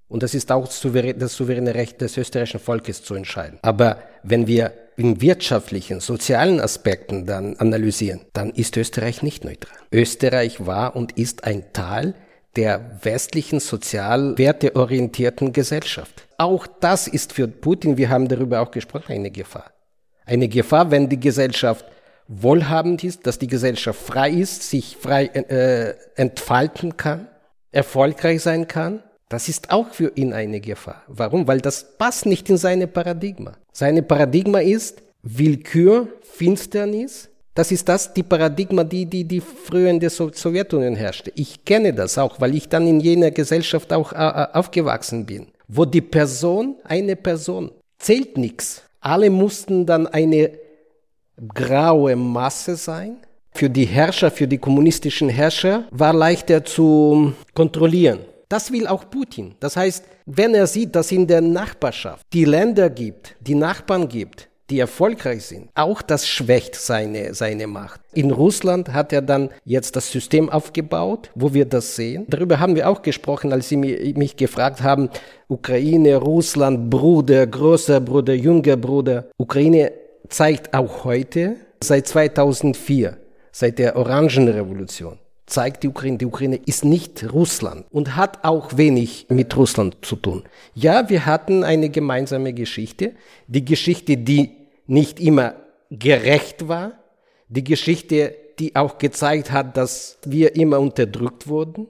[0.09, 3.59] Und das ist auch das souveräne Recht des österreichischen Volkes zu entscheiden.
[3.62, 9.77] Aber wenn wir in wirtschaftlichen, sozialen Aspekten dann analysieren, dann ist Österreich nicht neutral.
[9.93, 12.14] Österreich war und ist ein Teil
[12.55, 16.27] der westlichen sozial werteorientierten Gesellschaft.
[16.39, 19.72] Auch das ist für Putin, wir haben darüber auch gesprochen, eine Gefahr.
[20.24, 21.85] Eine Gefahr, wenn die Gesellschaft
[22.29, 27.29] wohlhabend ist, dass die Gesellschaft frei ist, sich frei äh, entfalten kann,
[27.72, 31.03] erfolgreich sein kann, das ist auch für ihn eine Gefahr.
[31.09, 31.49] Warum?
[31.49, 33.53] Weil das passt nicht in seine Paradigma.
[33.72, 37.29] Seine Paradigma ist Willkür, Finsternis.
[37.55, 41.33] Das ist das, die Paradigma, die, die, die früher in der Sowjetunion herrschte.
[41.35, 45.49] Ich kenne das auch, weil ich dann in jener Gesellschaft auch äh, äh aufgewachsen bin,
[45.66, 48.83] wo die Person, eine Person, zählt nichts.
[49.01, 50.53] Alle mussten dann eine
[51.49, 53.16] graue Masse sein.
[53.53, 58.20] Für die Herrscher, für die kommunistischen Herrscher war leichter zu kontrollieren.
[58.49, 59.55] Das will auch Putin.
[59.61, 64.49] Das heißt, wenn er sieht, dass in der Nachbarschaft die Länder gibt, die Nachbarn gibt,
[64.70, 68.01] die erfolgreich sind, auch das schwächt seine, seine Macht.
[68.14, 72.26] In Russland hat er dann jetzt das System aufgebaut, wo wir das sehen.
[72.28, 75.09] Darüber haben wir auch gesprochen, als Sie mich gefragt haben,
[75.49, 79.28] Ukraine, Russland, Bruder, großer Bruder, jünger Bruder.
[79.37, 79.93] Ukraine
[80.29, 83.16] zeigt auch heute, seit 2004,
[83.53, 89.27] seit der Orangenrevolution, zeigt die Ukraine, die Ukraine ist nicht Russland und hat auch wenig
[89.29, 90.45] mit Russland zu tun.
[90.74, 93.14] Ja, wir hatten eine gemeinsame Geschichte,
[93.47, 94.51] die Geschichte, die
[94.87, 95.55] nicht immer
[95.91, 96.93] gerecht war,
[97.49, 101.87] die Geschichte, die auch gezeigt hat, dass wir immer unterdrückt wurden.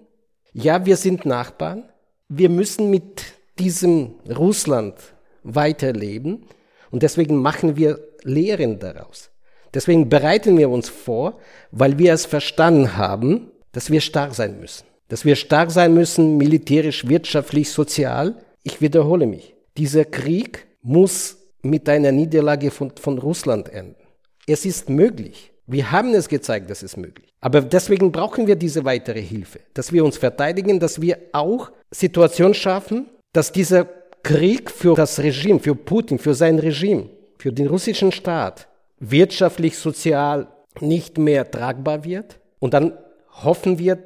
[0.52, 1.84] Ja, wir sind Nachbarn.
[2.28, 3.24] Wir müssen mit
[3.58, 4.94] diesem Russland
[5.42, 6.44] weiterleben
[6.90, 9.30] und deswegen machen wir Lehren daraus.
[9.72, 11.38] Deswegen bereiten wir uns vor,
[11.70, 14.84] weil wir es verstanden haben, dass wir stark sein müssen.
[15.08, 18.36] Dass wir stark sein müssen, militärisch, wirtschaftlich, sozial.
[18.62, 19.54] Ich wiederhole mich.
[19.76, 23.96] Dieser Krieg muss mit einer Niederlage von, von Russland enden.
[24.46, 25.52] Es ist möglich.
[25.66, 27.34] Wir haben es gezeigt, dass es möglich.
[27.40, 32.54] Aber deswegen brauchen wir diese weitere Hilfe, dass wir uns verteidigen, dass wir auch Situationen
[32.54, 33.86] schaffen, dass dieser
[34.22, 38.68] Krieg für das Regime, für Putin, für sein Regime, für den russischen Staat
[38.98, 40.48] wirtschaftlich, sozial
[40.80, 42.38] nicht mehr tragbar wird.
[42.58, 42.92] Und dann
[43.42, 43.98] hoffen wir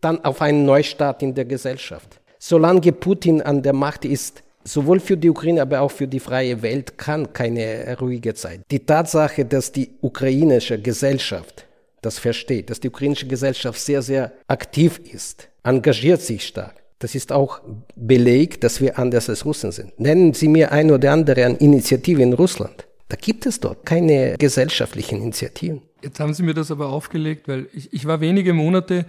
[0.00, 2.20] dann auf einen Neustart in der Gesellschaft.
[2.38, 6.62] Solange Putin an der Macht ist, sowohl für die Ukraine, aber auch für die freie
[6.62, 8.60] Welt kann keine ruhige Zeit.
[8.70, 11.66] Die Tatsache, dass die ukrainische Gesellschaft
[12.02, 16.79] das versteht, dass die ukrainische Gesellschaft sehr, sehr aktiv ist, engagiert sich stark.
[17.00, 17.60] Das ist auch
[17.96, 19.98] Beleg, dass wir anders als Russen sind.
[19.98, 22.86] Nennen Sie mir ein oder andere Initiative in Russland.
[23.08, 25.82] Da gibt es dort keine gesellschaftlichen Initiativen.
[26.02, 29.06] Jetzt haben Sie mir das aber aufgelegt, weil ich, ich war wenige Monate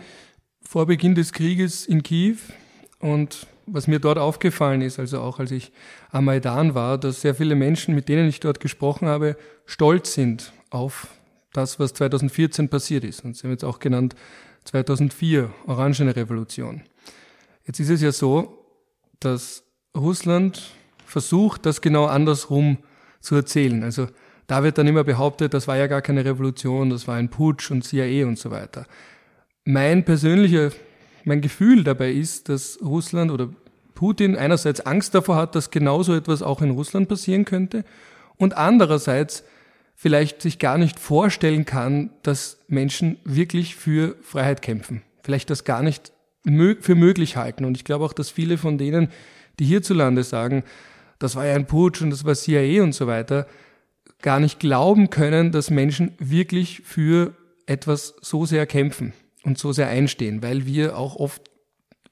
[0.61, 2.37] vor Beginn des Krieges in Kiew
[2.99, 5.71] und was mir dort aufgefallen ist, also auch als ich
[6.11, 9.35] am Maidan war, dass sehr viele Menschen, mit denen ich dort gesprochen habe,
[9.65, 11.07] stolz sind auf
[11.53, 13.25] das, was 2014 passiert ist.
[13.25, 14.15] Und Sie haben jetzt auch genannt
[14.63, 16.83] 2004, Orangene Revolution.
[17.65, 18.65] Jetzt ist es ja so,
[19.19, 19.63] dass
[19.95, 20.71] Russland
[21.05, 22.77] versucht, das genau andersrum
[23.19, 23.83] zu erzählen.
[23.83, 24.07] Also
[24.47, 27.71] da wird dann immer behauptet, das war ja gar keine Revolution, das war ein Putsch
[27.71, 28.85] und CIA und so weiter.
[29.63, 30.71] Mein persönlicher,
[31.23, 33.49] mein Gefühl dabei ist, dass Russland oder
[33.93, 37.85] Putin einerseits Angst davor hat, dass genauso etwas auch in Russland passieren könnte
[38.37, 39.43] und andererseits
[39.95, 45.03] vielleicht sich gar nicht vorstellen kann, dass Menschen wirklich für Freiheit kämpfen.
[45.23, 46.11] Vielleicht das gar nicht
[46.43, 47.65] für möglich halten.
[47.65, 49.09] Und ich glaube auch, dass viele von denen,
[49.59, 50.63] die hierzulande sagen,
[51.19, 53.47] das war ja ein Putsch und das war CIA und so weiter,
[54.21, 57.33] gar nicht glauben können, dass Menschen wirklich für
[57.65, 59.13] etwas so sehr kämpfen
[59.43, 61.43] und so sehr einstehen, weil wir auch oft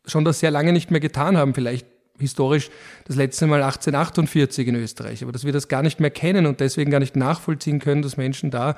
[0.05, 1.87] schon das sehr lange nicht mehr getan haben, vielleicht
[2.19, 2.69] historisch
[3.05, 6.59] das letzte Mal 1848 in Österreich, aber dass wir das gar nicht mehr kennen und
[6.59, 8.75] deswegen gar nicht nachvollziehen können, dass Menschen da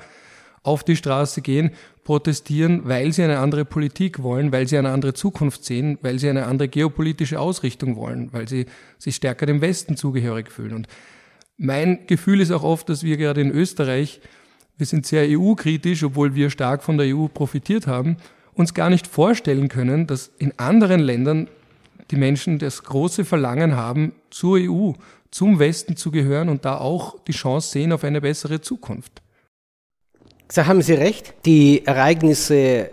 [0.62, 1.70] auf die Straße gehen,
[2.04, 6.28] protestieren, weil sie eine andere Politik wollen, weil sie eine andere Zukunft sehen, weil sie
[6.28, 8.66] eine andere geopolitische Ausrichtung wollen, weil sie
[8.98, 10.74] sich stärker dem Westen zugehörig fühlen.
[10.74, 10.88] Und
[11.56, 14.20] mein Gefühl ist auch oft, dass wir gerade in Österreich,
[14.76, 18.16] wir sind sehr EU-kritisch, obwohl wir stark von der EU profitiert haben,
[18.54, 21.48] uns gar nicht vorstellen können, dass in anderen Ländern
[22.10, 24.92] die Menschen das große Verlangen haben, zur EU,
[25.30, 29.22] zum Westen zu gehören und da auch die Chance sehen auf eine bessere Zukunft.
[30.54, 31.34] Da haben Sie recht.
[31.46, 32.90] Die Ereignisse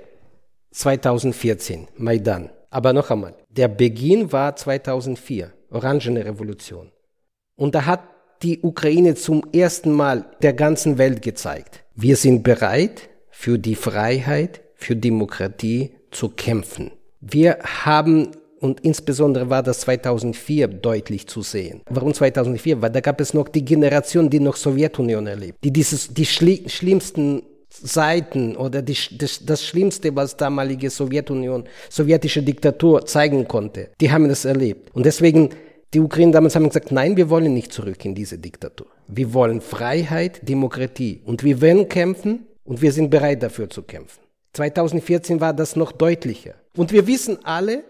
[0.72, 2.49] 2014, Maidan.
[2.70, 6.91] Aber noch einmal, der Beginn war 2004, Orangene Revolution.
[7.55, 8.01] Und da hat
[8.43, 14.62] die Ukraine zum ersten Mal der ganzen Welt gezeigt, wir sind bereit, für die Freiheit,
[14.76, 16.91] für Demokratie zu kämpfen.
[17.20, 21.82] Wir haben und insbesondere war das 2004 deutlich zu sehen.
[21.89, 22.82] Warum 2004?
[22.82, 26.68] Weil da gab es noch die Generation, die noch Sowjetunion erlebt, die dieses, die schli
[26.68, 34.12] schlimmsten Seiten oder die, das, das Schlimmste, was damalige Sowjetunion, sowjetische Diktatur zeigen konnte, die
[34.12, 34.90] haben das erlebt.
[34.94, 35.50] Und deswegen,
[35.94, 38.88] die Ukraine damals haben gesagt, nein, wir wollen nicht zurück in diese Diktatur.
[39.08, 41.22] Wir wollen Freiheit, Demokratie.
[41.26, 44.22] Und wir werden kämpfen und wir sind bereit dafür zu kämpfen.
[44.54, 46.56] 2014 war das noch deutlicher.
[46.76, 47.84] Und wir wissen alle,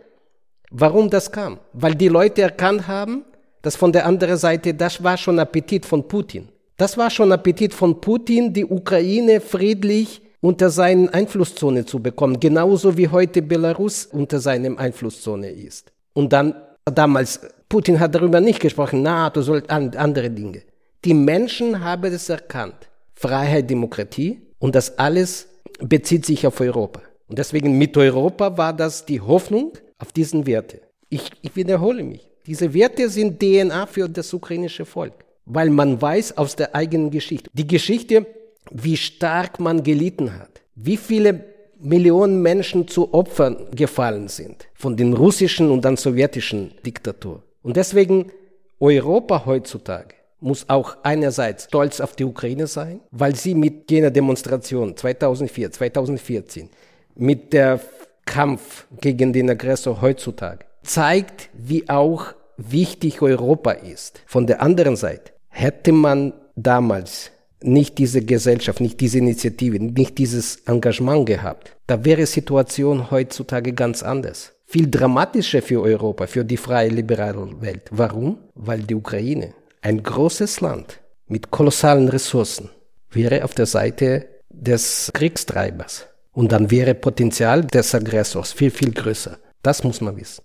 [0.71, 1.59] Warum das kam?
[1.73, 3.25] Weil die Leute erkannt haben,
[3.61, 6.49] dass von der anderen Seite, das war schon Appetit von Putin.
[6.79, 12.97] Das war schon Appetit von Putin, die Ukraine friedlich unter seinen Einflusszone zu bekommen, genauso
[12.97, 15.91] wie heute Belarus unter seinem Einflusszone ist.
[16.13, 16.55] Und dann
[16.85, 20.61] damals, Putin hat darüber nicht gesprochen, NATO soll andere Dinge.
[21.03, 22.89] Die Menschen haben es erkannt.
[23.13, 25.49] Freiheit, Demokratie und das alles
[25.81, 27.01] bezieht sich auf Europa.
[27.27, 30.79] Und deswegen mit Europa war das die Hoffnung, auf diesen Werte.
[31.09, 32.25] Ich, ich wiederhole mich.
[32.47, 37.49] Diese Werte sind DNA für das ukrainische Volk, weil man weiß aus der eigenen Geschichte.
[37.53, 38.25] Die Geschichte,
[38.71, 41.43] wie stark man gelitten hat, wie viele
[41.81, 47.41] Millionen Menschen zu Opfern gefallen sind von den russischen und dann sowjetischen Diktatur.
[47.63, 48.31] Und deswegen
[48.79, 54.95] Europa heutzutage muss auch einerseits stolz auf die Ukraine sein, weil sie mit jener Demonstration
[54.95, 56.69] 2004, 2014,
[57.15, 57.79] mit der
[58.25, 64.21] Kampf gegen den Aggressor heutzutage zeigt, wie auch wichtig Europa ist.
[64.25, 67.31] Von der anderen Seite hätte man damals
[67.61, 74.01] nicht diese Gesellschaft, nicht diese Initiative, nicht dieses Engagement gehabt, da wäre Situation heutzutage ganz
[74.01, 74.53] anders.
[74.65, 77.83] Viel dramatischer für Europa, für die freie liberale Welt.
[77.91, 78.37] Warum?
[78.55, 82.69] Weil die Ukraine, ein großes Land mit kolossalen Ressourcen,
[83.11, 86.05] wäre auf der Seite des Kriegstreibers.
[86.31, 89.37] Und dann wäre Potenzial des Aggressors viel, viel größer.
[89.63, 90.43] Das muss man wissen.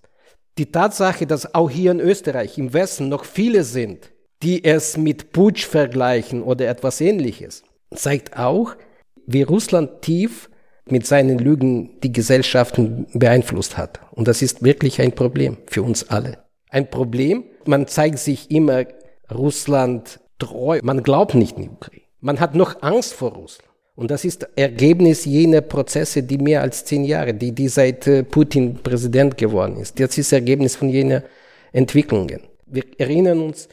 [0.57, 4.09] Die Tatsache, dass auch hier in Österreich im Westen noch viele sind,
[4.43, 7.63] die es mit Putsch vergleichen oder etwas ähnliches,
[7.93, 8.75] zeigt auch,
[9.25, 10.49] wie Russland tief
[10.87, 13.99] mit seinen Lügen die Gesellschaften beeinflusst hat.
[14.11, 16.37] Und das ist wirklich ein Problem für uns alle.
[16.69, 18.85] Ein Problem, man zeigt sich immer
[19.33, 22.03] Russland treu, man glaubt nicht in die Ukraine.
[22.19, 23.69] Man hat noch Angst vor Russland.
[23.95, 28.23] Und das ist Ergebnis jener Prozesse, die mehr als zehn Jahre, die, die seit äh,
[28.23, 29.99] Putin Präsident geworden ist.
[29.99, 31.23] Das ist Ergebnis von jener
[31.71, 32.41] Entwicklungen.
[32.65, 33.69] Wir erinnern uns,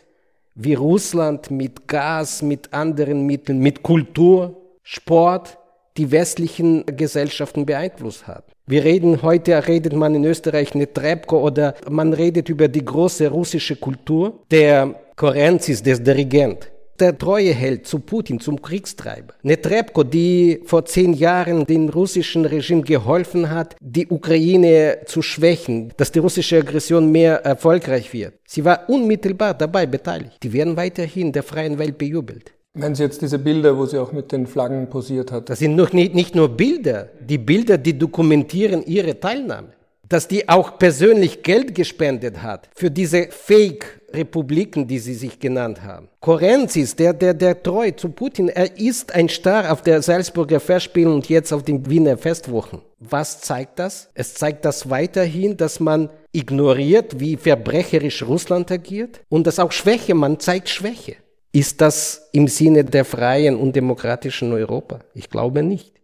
[0.55, 5.59] wie Russland mit Gas, mit anderen Mitteln, mit Kultur, Sport
[5.97, 8.45] die westlichen Gesellschaften beeinflusst hat.
[8.67, 13.29] Wir reden heute, redet man in Österreich nicht Trebko oder man redet über die große
[13.29, 14.41] russische Kultur.
[14.51, 16.72] Der Korenzis, der Dirigent,
[17.03, 19.35] der Treue hält zu Putin, zum Kriegstreiber.
[19.43, 26.13] Netrebko, die vor zehn Jahren dem russischen Regime geholfen hat, die Ukraine zu schwächen, dass
[26.13, 28.35] die russische Aggression mehr erfolgreich wird.
[28.47, 30.39] Sie war unmittelbar dabei beteiligt.
[30.43, 32.53] Die werden weiterhin der freien Welt bejubelt.
[32.75, 35.51] Meinen Sie jetzt diese Bilder, wo sie auch mit den Flaggen posiert hat?
[35.51, 37.11] Das sind noch nicht, nicht nur Bilder.
[37.21, 39.69] Die Bilder, die dokumentieren ihre Teilnahme
[40.13, 46.09] dass die auch persönlich Geld gespendet hat für diese Fake-Republiken, die sie sich genannt haben.
[46.21, 51.15] Korenzis, der, der, der treu zu Putin, er ist ein Star auf der Salzburger Festspielen
[51.15, 52.83] und jetzt auf den Wiener Festwochen.
[52.99, 54.11] Was zeigt das?
[54.13, 60.15] Es zeigt das weiterhin, dass man ignoriert, wie verbrecherisch Russland agiert und dass auch Schwäche,
[60.15, 61.17] man zeigt Schwäche.
[61.53, 65.01] Ist das im Sinne der freien und demokratischen Europa?
[65.15, 65.95] Ich glaube nicht.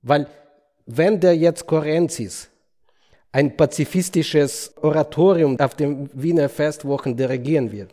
[0.00, 0.28] Weil
[0.86, 2.48] wenn der jetzt Korenzis
[3.36, 7.90] ein pazifistisches Oratorium auf dem Wiener Festwochen dirigieren wird,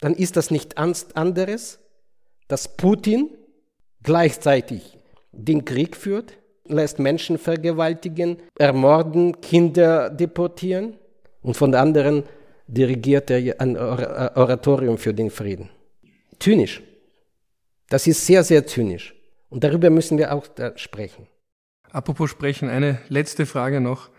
[0.00, 1.78] dann ist das nicht anderes,
[2.48, 3.30] dass Putin
[4.02, 4.98] gleichzeitig
[5.30, 6.32] den Krieg führt,
[6.66, 10.96] lässt Menschen vergewaltigen, ermorden, Kinder deportieren
[11.40, 12.24] und von der anderen
[12.66, 15.70] dirigiert er ein Oratorium für den Frieden.
[16.40, 16.82] Zynisch.
[17.88, 19.14] Das ist sehr, sehr zynisch.
[19.50, 21.28] Und darüber müssen wir auch sprechen.
[21.92, 24.09] Apropos sprechen, eine letzte Frage noch.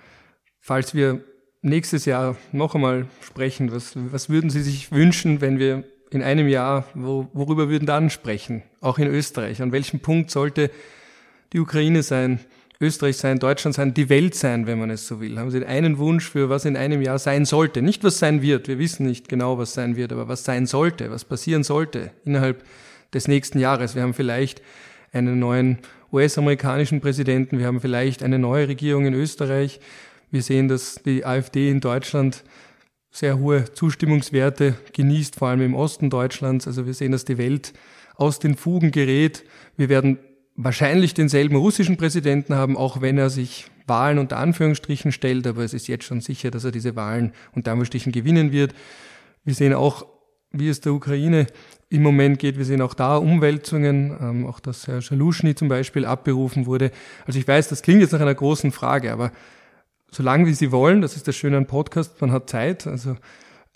[0.64, 1.24] Falls wir
[1.64, 6.48] nächstes Jahr noch einmal sprechen, was, was würden Sie sich wünschen, wenn wir in einem
[6.48, 8.62] Jahr, wo, worüber würden dann sprechen?
[8.80, 9.60] Auch in Österreich.
[9.64, 10.70] An welchem Punkt sollte
[11.52, 12.40] die Ukraine sein,
[12.80, 15.40] Österreich sein, Deutschland sein, die Welt sein, wenn man es so will?
[15.40, 17.82] Haben Sie einen Wunsch für was in einem Jahr sein sollte?
[17.82, 18.68] Nicht was sein wird.
[18.68, 22.64] Wir wissen nicht genau, was sein wird, aber was sein sollte, was passieren sollte innerhalb
[23.16, 23.96] des nächsten Jahres.
[23.96, 24.62] Wir haben vielleicht
[25.12, 25.80] einen neuen
[26.14, 27.58] US-amerikanischen Präsidenten.
[27.58, 29.80] Wir haben vielleicht eine neue Regierung in Österreich.
[30.32, 32.44] Wir sehen, dass die AfD in Deutschland
[33.12, 36.66] sehr hohe Zustimmungswerte genießt, vor allem im Osten Deutschlands.
[36.68, 37.74] Also wir sehen, dass die Welt
[38.16, 39.44] aus den Fugen gerät.
[39.76, 40.18] Wir werden
[40.56, 45.74] wahrscheinlich denselben russischen Präsidenten haben, auch wenn er sich Wahlen unter Anführungsstrichen stellt, aber es
[45.74, 48.74] ist jetzt schon sicher, dass er diese Wahlen unter Anführungsstrichen gewinnen wird.
[49.44, 50.06] Wir sehen auch,
[50.52, 51.48] wie es der Ukraine
[51.90, 52.58] im Moment geht.
[52.58, 56.92] Wir sehen auch da Umwälzungen, ähm, auch dass Herr Schaluschny zum Beispiel abberufen wurde.
[57.26, 59.32] Also ich weiß, das klingt jetzt nach einer großen Frage, aber
[60.14, 61.02] so lange wie Sie wollen.
[61.02, 62.86] Das ist das Schöne an Podcast, man hat Zeit.
[62.86, 63.16] Also,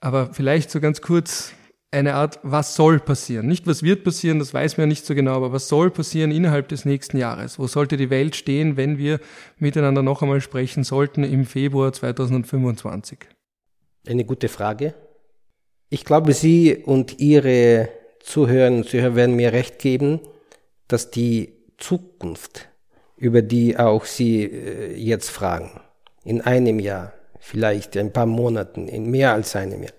[0.01, 1.53] aber vielleicht so ganz kurz
[1.91, 3.47] eine Art, was soll passieren?
[3.47, 6.31] Nicht was wird passieren, das weiß man ja nicht so genau, aber was soll passieren
[6.31, 7.57] innerhalb des nächsten Jahres?
[7.57, 9.19] Wo sollte die Welt stehen, wenn wir
[9.57, 13.19] miteinander noch einmal sprechen sollten im Februar 2025?
[14.05, 14.93] Eine gute Frage.
[15.89, 17.89] Ich glaube, Sie und Ihre
[18.21, 20.19] Zuhörerinnen und Zuhörer werden mir recht geben,
[20.87, 22.67] dass die Zukunft,
[23.17, 25.79] über die auch Sie äh, jetzt fragen,
[26.25, 29.93] in einem Jahr, vielleicht ein paar Monaten, in mehr als einem Jahr.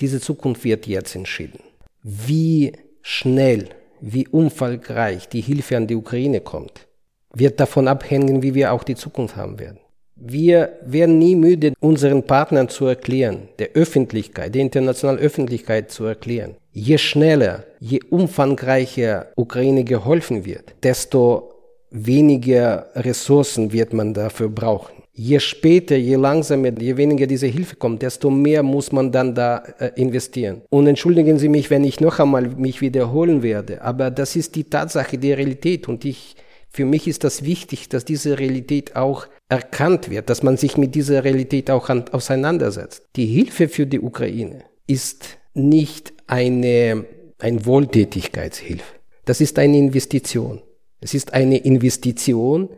[0.00, 1.60] Diese Zukunft wird jetzt entschieden.
[2.02, 2.72] Wie
[3.02, 3.68] schnell,
[4.00, 6.86] wie umfangreich die Hilfe an die Ukraine kommt,
[7.32, 9.78] wird davon abhängen, wie wir auch die Zukunft haben werden.
[10.16, 16.56] Wir werden nie müde, unseren Partnern zu erklären, der Öffentlichkeit, der internationalen Öffentlichkeit zu erklären.
[16.72, 21.54] Je schneller, je umfangreicher Ukraine geholfen wird, desto
[21.90, 24.99] weniger Ressourcen wird man dafür brauchen.
[25.12, 29.62] Je später, je langsamer, je weniger diese Hilfe kommt, desto mehr muss man dann da
[29.78, 30.62] äh, investieren.
[30.70, 34.64] Und entschuldigen Sie mich, wenn ich noch einmal mich wiederholen werde, aber das ist die
[34.64, 36.36] Tatsache, die Realität und ich
[36.72, 40.94] für mich ist das wichtig, dass diese Realität auch erkannt wird, dass man sich mit
[40.94, 43.02] dieser Realität auch an, auseinandersetzt.
[43.16, 47.04] Die Hilfe für die Ukraine ist nicht eine,
[47.40, 48.84] ein Wohltätigkeitshilfe.
[49.24, 50.62] Das ist eine Investition.
[51.00, 52.68] Es ist eine Investition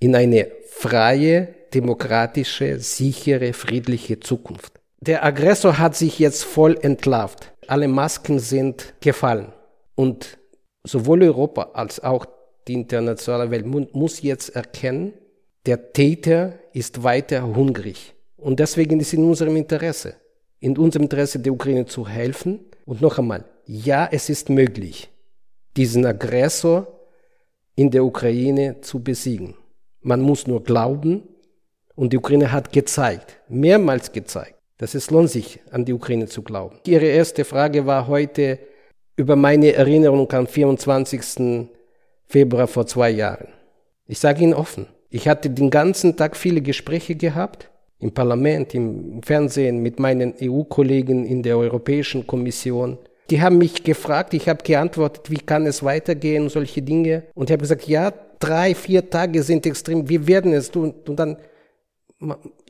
[0.00, 4.72] in eine freie, demokratische, sichere, friedliche Zukunft.
[5.00, 7.52] Der Aggressor hat sich jetzt voll entlarvt.
[7.66, 9.52] Alle Masken sind gefallen.
[9.94, 10.38] Und
[10.84, 12.26] sowohl Europa als auch
[12.66, 15.12] die internationale Welt muss jetzt erkennen,
[15.66, 18.14] der Täter ist weiter hungrig.
[18.36, 20.14] Und deswegen ist in unserem Interesse,
[20.60, 22.60] in unserem Interesse der Ukraine zu helfen.
[22.86, 25.10] Und noch einmal, ja, es ist möglich,
[25.76, 26.86] diesen Aggressor
[27.74, 29.54] in der Ukraine zu besiegen.
[30.00, 31.22] Man muss nur glauben.
[31.94, 36.42] Und die Ukraine hat gezeigt, mehrmals gezeigt, dass es lohnt sich, an die Ukraine zu
[36.42, 36.78] glauben.
[36.86, 38.60] Ihre erste Frage war heute
[39.16, 41.68] über meine Erinnerung am 24.
[42.26, 43.48] Februar vor zwei Jahren.
[44.06, 47.68] Ich sage Ihnen offen, ich hatte den ganzen Tag viele Gespräche gehabt,
[47.98, 52.98] im Parlament, im Fernsehen, mit meinen EU-Kollegen in der Europäischen Kommission.
[53.30, 57.24] Die haben mich gefragt, ich habe geantwortet, wie kann es weitergehen, solche Dinge.
[57.34, 60.94] Und ich habe gesagt, ja, drei, vier Tage sind extrem, wir werden es tun.
[61.06, 61.36] Und dann,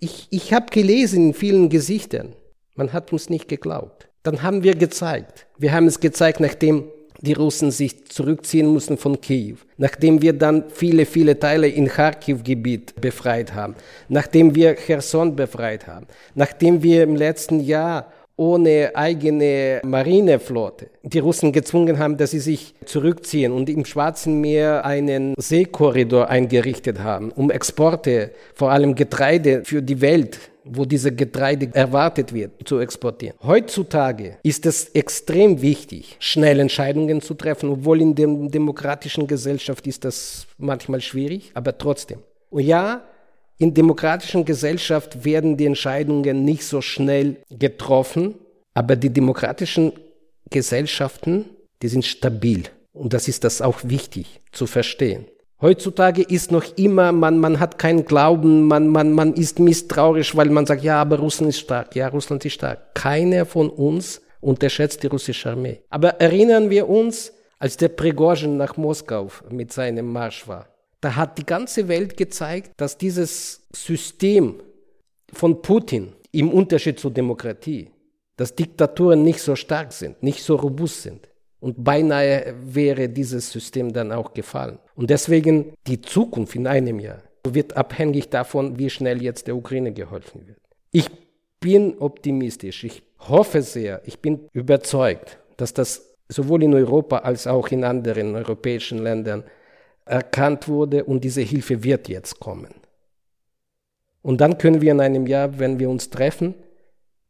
[0.00, 2.34] ich, ich habe gelesen in vielen Gesichtern,
[2.74, 4.08] man hat uns nicht geglaubt.
[4.22, 5.46] Dann haben wir gezeigt.
[5.58, 6.84] Wir haben es gezeigt, nachdem
[7.20, 13.00] die Russen sich zurückziehen mussten von Kiew, nachdem wir dann viele, viele Teile in Kharkiv-Gebiet
[13.00, 13.74] befreit haben,
[14.08, 21.52] nachdem wir Cherson befreit haben, nachdem wir im letzten Jahr ohne eigene Marineflotte die Russen
[21.52, 27.50] gezwungen haben, dass sie sich zurückziehen und im Schwarzen Meer einen Seekorridor eingerichtet haben, um
[27.50, 30.38] Exporte, vor allem Getreide für die Welt
[30.70, 33.34] wo diese Getreide erwartet wird, zu exportieren.
[33.42, 40.04] Heutzutage ist es extrem wichtig, schnell Entscheidungen zu treffen, obwohl in der demokratischen Gesellschaft ist
[40.04, 42.18] das manchmal schwierig, aber trotzdem.
[42.50, 43.02] Und ja,
[43.58, 48.36] in demokratischen Gesellschaft werden die Entscheidungen nicht so schnell getroffen,
[48.72, 49.92] aber die demokratischen
[50.48, 51.44] Gesellschaften,
[51.82, 52.64] die sind stabil.
[52.92, 55.26] Und das ist das auch wichtig zu verstehen.
[55.60, 60.50] Heutzutage ist noch immer, man, man hat keinen Glauben, man, man, man ist misstrauisch, weil
[60.50, 62.94] man sagt, ja, aber Russland ist stark, ja, Russland ist stark.
[62.94, 65.80] Keiner von uns unterschätzt die russische Armee.
[65.90, 70.68] Aber erinnern wir uns, als der Prigozhin nach Moskau mit seinem Marsch war.
[71.00, 74.60] Da hat die ganze Welt gezeigt, dass dieses System
[75.32, 77.90] von Putin im Unterschied zur Demokratie,
[78.36, 81.28] dass Diktaturen nicht so stark sind, nicht so robust sind.
[81.60, 84.78] Und beinahe wäre dieses System dann auch gefallen.
[84.94, 89.92] Und deswegen die Zukunft in einem Jahr wird abhängig davon, wie schnell jetzt der Ukraine
[89.92, 90.58] geholfen wird.
[90.92, 91.08] Ich
[91.60, 92.84] bin optimistisch.
[92.84, 98.36] Ich hoffe sehr, ich bin überzeugt, dass das sowohl in Europa als auch in anderen
[98.36, 99.44] europäischen Ländern
[100.08, 102.74] erkannt wurde und diese Hilfe wird jetzt kommen.
[104.22, 106.54] Und dann können wir in einem Jahr, wenn wir uns treffen,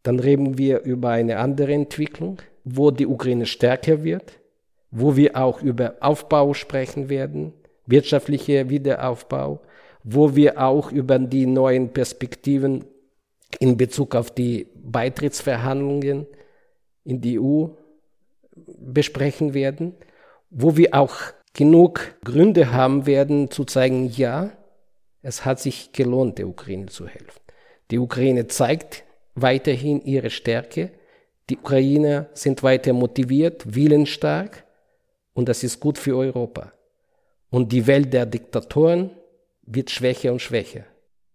[0.03, 4.41] dann reden wir über eine andere Entwicklung, wo die Ukraine stärker wird,
[4.91, 7.53] wo wir auch über Aufbau sprechen werden,
[7.87, 9.61] wirtschaftlicher Wiederaufbau,
[10.03, 12.85] wo wir auch über die neuen Perspektiven
[13.61, 16.27] in Bezug auf die Beitrittsverhandlungen
[17.05, 17.67] in die EU
[18.79, 19.95] besprechen werden,
[20.51, 21.15] wo wir auch
[21.59, 24.53] genug Gründe haben werden zu zeigen, ja,
[25.23, 27.41] es hat sich gelohnt, der Ukraine zu helfen.
[27.91, 29.03] Die Ukraine zeigt
[29.35, 30.93] weiterhin ihre Stärke.
[31.51, 34.67] Die Ukrainer sind weiter motiviert, willensstark
[35.35, 36.73] und das ist gut für Europa.
[37.51, 39.11] Und die Welt der Diktatoren
[39.63, 40.85] wird schwächer und schwächer.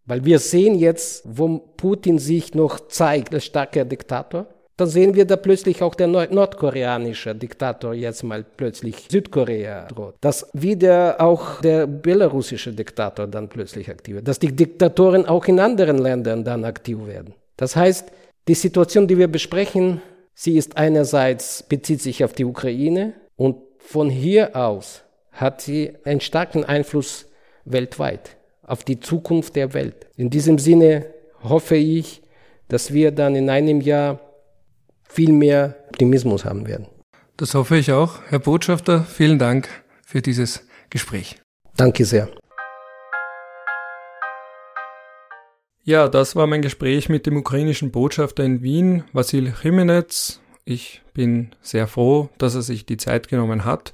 [0.06, 4.48] Weil wir sehen jetzt, wo Putin sich noch zeigt als starker Diktator,
[4.78, 10.16] dann sehen wir da plötzlich auch der nordkoreanische Diktator jetzt mal plötzlich Südkorea droht.
[10.22, 14.28] Dass wieder auch der belarussische Diktator dann plötzlich aktiv wird.
[14.28, 17.36] Dass die Diktatoren auch in anderen Ländern dann aktiv werden.
[17.56, 18.12] Das heißt,
[18.48, 20.02] die Situation, die wir besprechen,
[20.34, 26.22] sie ist einerseits bezieht sich auf die Ukraine und von hier aus hat sie einen
[26.22, 27.28] starken Einfluss
[27.66, 30.08] weltweit auf die Zukunft der Welt.
[30.16, 31.06] In diesem Sinne
[31.44, 32.22] hoffe ich,
[32.70, 34.20] dass wir dann in einem Jahr
[35.04, 36.88] viel mehr Optimismus haben werden.
[37.38, 38.22] Das hoffe ich auch.
[38.28, 39.70] Herr Botschafter, vielen Dank
[40.06, 41.42] für dieses Gespräch.
[41.76, 42.30] Danke sehr.
[45.84, 50.40] Ja, das war mein Gespräch mit dem ukrainischen Botschafter in Wien, Vasil Chimenez.
[50.64, 53.94] Ich bin sehr froh, dass er sich die Zeit genommen hat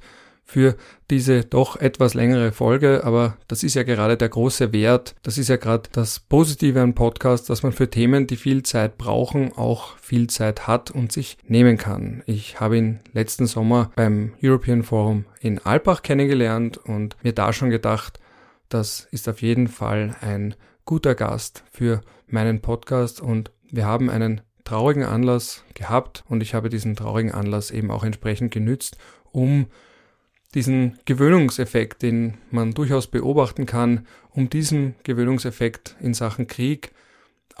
[0.50, 0.74] für
[1.10, 5.48] diese doch etwas längere Folge, aber das ist ja gerade der große Wert, das ist
[5.48, 9.96] ja gerade das Positive an Podcast, dass man für Themen, die viel Zeit brauchen, auch
[9.98, 12.24] viel Zeit hat und sich nehmen kann.
[12.26, 17.70] Ich habe ihn letzten Sommer beim European Forum in Alpbach kennengelernt und mir da schon
[17.70, 18.18] gedacht,
[18.68, 23.20] das ist auf jeden Fall ein guter Gast für meinen Podcast.
[23.20, 28.02] Und wir haben einen traurigen Anlass gehabt und ich habe diesen traurigen Anlass eben auch
[28.02, 28.96] entsprechend genützt,
[29.30, 29.66] um
[30.54, 36.92] diesen Gewöhnungseffekt, den man durchaus beobachten kann, um diesen Gewöhnungseffekt in Sachen Krieg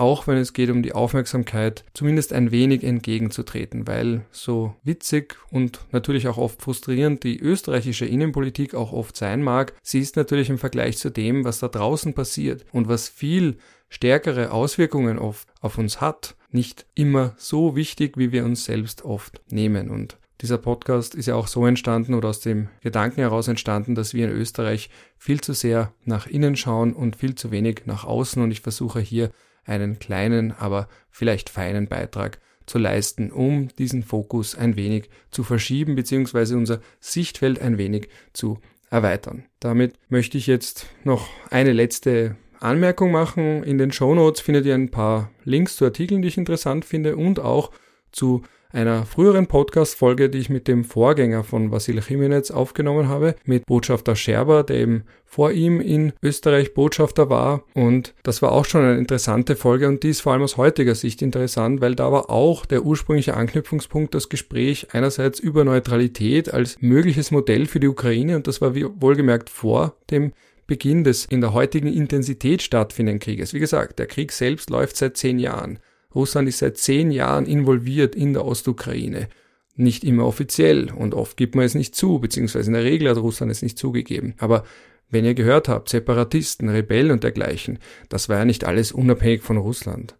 [0.00, 5.80] auch wenn es geht um die Aufmerksamkeit, zumindest ein wenig entgegenzutreten, weil so witzig und
[5.92, 10.58] natürlich auch oft frustrierend die österreichische Innenpolitik auch oft sein mag, sie ist natürlich im
[10.58, 13.58] Vergleich zu dem, was da draußen passiert und was viel
[13.90, 19.42] stärkere Auswirkungen oft auf uns hat, nicht immer so wichtig, wie wir uns selbst oft
[19.50, 19.90] nehmen.
[19.90, 24.14] Und dieser Podcast ist ja auch so entstanden oder aus dem Gedanken heraus entstanden, dass
[24.14, 28.42] wir in Österreich viel zu sehr nach innen schauen und viel zu wenig nach außen.
[28.42, 29.30] Und ich versuche hier
[29.64, 35.94] einen kleinen, aber vielleicht feinen Beitrag zu leisten, um diesen Fokus ein wenig zu verschieben
[35.94, 36.54] bzw.
[36.54, 38.58] unser Sichtfeld ein wenig zu
[38.90, 39.44] erweitern.
[39.58, 43.62] Damit möchte ich jetzt noch eine letzte Anmerkung machen.
[43.64, 47.16] In den Show Notes findet ihr ein paar Links zu Artikeln, die ich interessant finde
[47.16, 47.70] und auch
[48.12, 48.42] zu
[48.72, 54.16] einer früheren Podcast-Folge, die ich mit dem Vorgänger von Vasil Jimenez aufgenommen habe, mit Botschafter
[54.16, 57.64] Scherber, der eben vor ihm in Österreich Botschafter war.
[57.74, 60.94] Und das war auch schon eine interessante Folge und die ist vor allem aus heutiger
[60.94, 66.76] Sicht interessant, weil da war auch der ursprüngliche Anknüpfungspunkt das Gespräch einerseits über Neutralität als
[66.80, 70.32] mögliches Modell für die Ukraine und das war wohlgemerkt vor dem
[70.66, 73.52] Beginn des in der heutigen Intensität stattfindenden Krieges.
[73.52, 75.80] Wie gesagt, der Krieg selbst läuft seit zehn Jahren.
[76.14, 79.28] Russland ist seit zehn Jahren involviert in der Ostukraine.
[79.76, 83.18] Nicht immer offiziell und oft gibt man es nicht zu, beziehungsweise in der Regel hat
[83.18, 84.34] Russland es nicht zugegeben.
[84.38, 84.64] Aber
[85.10, 87.78] wenn ihr gehört habt, Separatisten, Rebellen und dergleichen,
[88.08, 90.16] das war ja nicht alles unabhängig von Russland.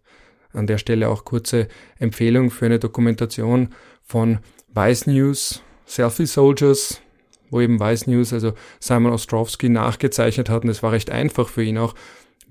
[0.53, 3.69] An der Stelle auch kurze Empfehlung für eine Dokumentation
[4.03, 4.39] von
[4.73, 7.01] Vice News, Selfie Soldiers,
[7.49, 11.63] wo eben Vice News, also Simon Ostrowski nachgezeichnet hat und es war recht einfach für
[11.63, 11.93] ihn auch,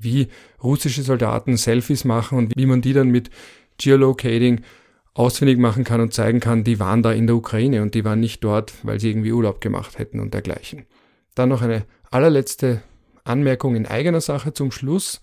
[0.02, 0.28] wie
[0.62, 3.30] russische Soldaten Selfies machen und wie man die dann mit
[3.78, 4.62] Geolocating
[5.14, 8.20] ausfindig machen kann und zeigen kann, die waren da in der Ukraine und die waren
[8.20, 10.86] nicht dort, weil sie irgendwie Urlaub gemacht hätten und dergleichen.
[11.34, 12.82] Dann noch eine allerletzte
[13.24, 15.20] Anmerkung in eigener Sache zum Schluss.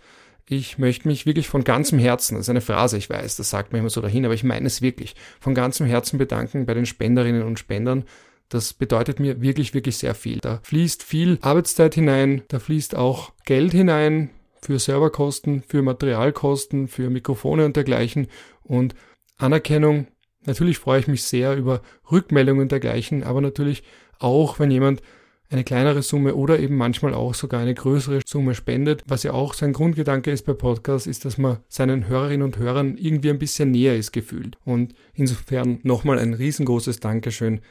[0.50, 3.72] Ich möchte mich wirklich von ganzem Herzen, das ist eine Phrase, ich weiß, das sagt
[3.72, 6.86] man immer so dahin, aber ich meine es wirklich, von ganzem Herzen bedanken bei den
[6.86, 8.06] Spenderinnen und Spendern.
[8.50, 10.40] Das bedeutet mir wirklich, wirklich sehr viel.
[10.40, 14.30] Da fließt viel Arbeitszeit hinein, da fließt auch Geld hinein,
[14.62, 18.28] für Serverkosten, für Materialkosten, für Mikrofone und dergleichen
[18.64, 18.96] und
[19.38, 20.08] Anerkennung.
[20.46, 21.82] Natürlich freue ich mich sehr über
[22.12, 23.84] Rückmeldungen und dergleichen, aber natürlich
[24.20, 25.02] auch, wenn jemand
[25.50, 29.04] eine kleinere Summe oder eben manchmal auch sogar eine größere Summe spendet.
[29.08, 32.98] Was ja auch sein Grundgedanke ist bei Podcasts, ist, dass man seinen Hörerinnen und Hörern
[32.98, 34.58] irgendwie ein bisschen näher ist gefühlt.
[34.66, 37.62] Und insofern nochmal ein riesengroßes Dankeschön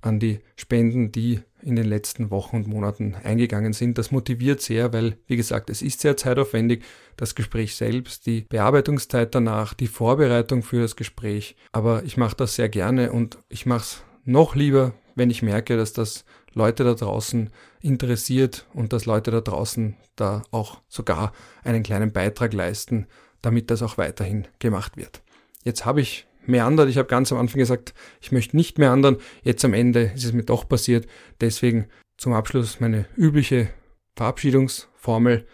[0.00, 3.98] an die Spenden, die in den letzten Wochen und Monaten eingegangen sind.
[3.98, 6.84] Das motiviert sehr, weil, wie gesagt, es ist sehr zeitaufwendig,
[7.16, 11.56] das Gespräch selbst, die Bearbeitungszeit danach, die Vorbereitung für das Gespräch.
[11.72, 15.76] Aber ich mache das sehr gerne und ich mache es noch lieber, wenn ich merke,
[15.76, 16.24] dass das
[16.54, 21.32] Leute da draußen interessiert und dass Leute da draußen da auch sogar
[21.64, 23.08] einen kleinen Beitrag leisten,
[23.42, 25.20] damit das auch weiterhin gemacht wird.
[25.64, 26.88] Jetzt habe ich meandert.
[26.88, 29.16] Ich habe ganz am Anfang gesagt, ich möchte nicht meandern.
[29.42, 31.06] Jetzt am Ende ist es mir doch passiert.
[31.40, 31.86] Deswegen
[32.16, 33.68] zum Abschluss meine übliche
[34.16, 35.46] Verabschiedungsformel.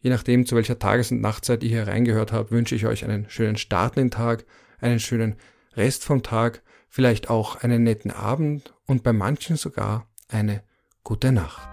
[0.00, 3.30] Je nachdem, zu welcher Tages- und Nachtzeit ihr hier reingehört habt, wünsche ich euch einen
[3.30, 4.44] schönen Start in den Tag,
[4.80, 5.36] einen schönen
[5.74, 10.62] Rest vom Tag, vielleicht auch einen netten Abend und bei manchen sogar eine
[11.04, 11.68] gute Nacht.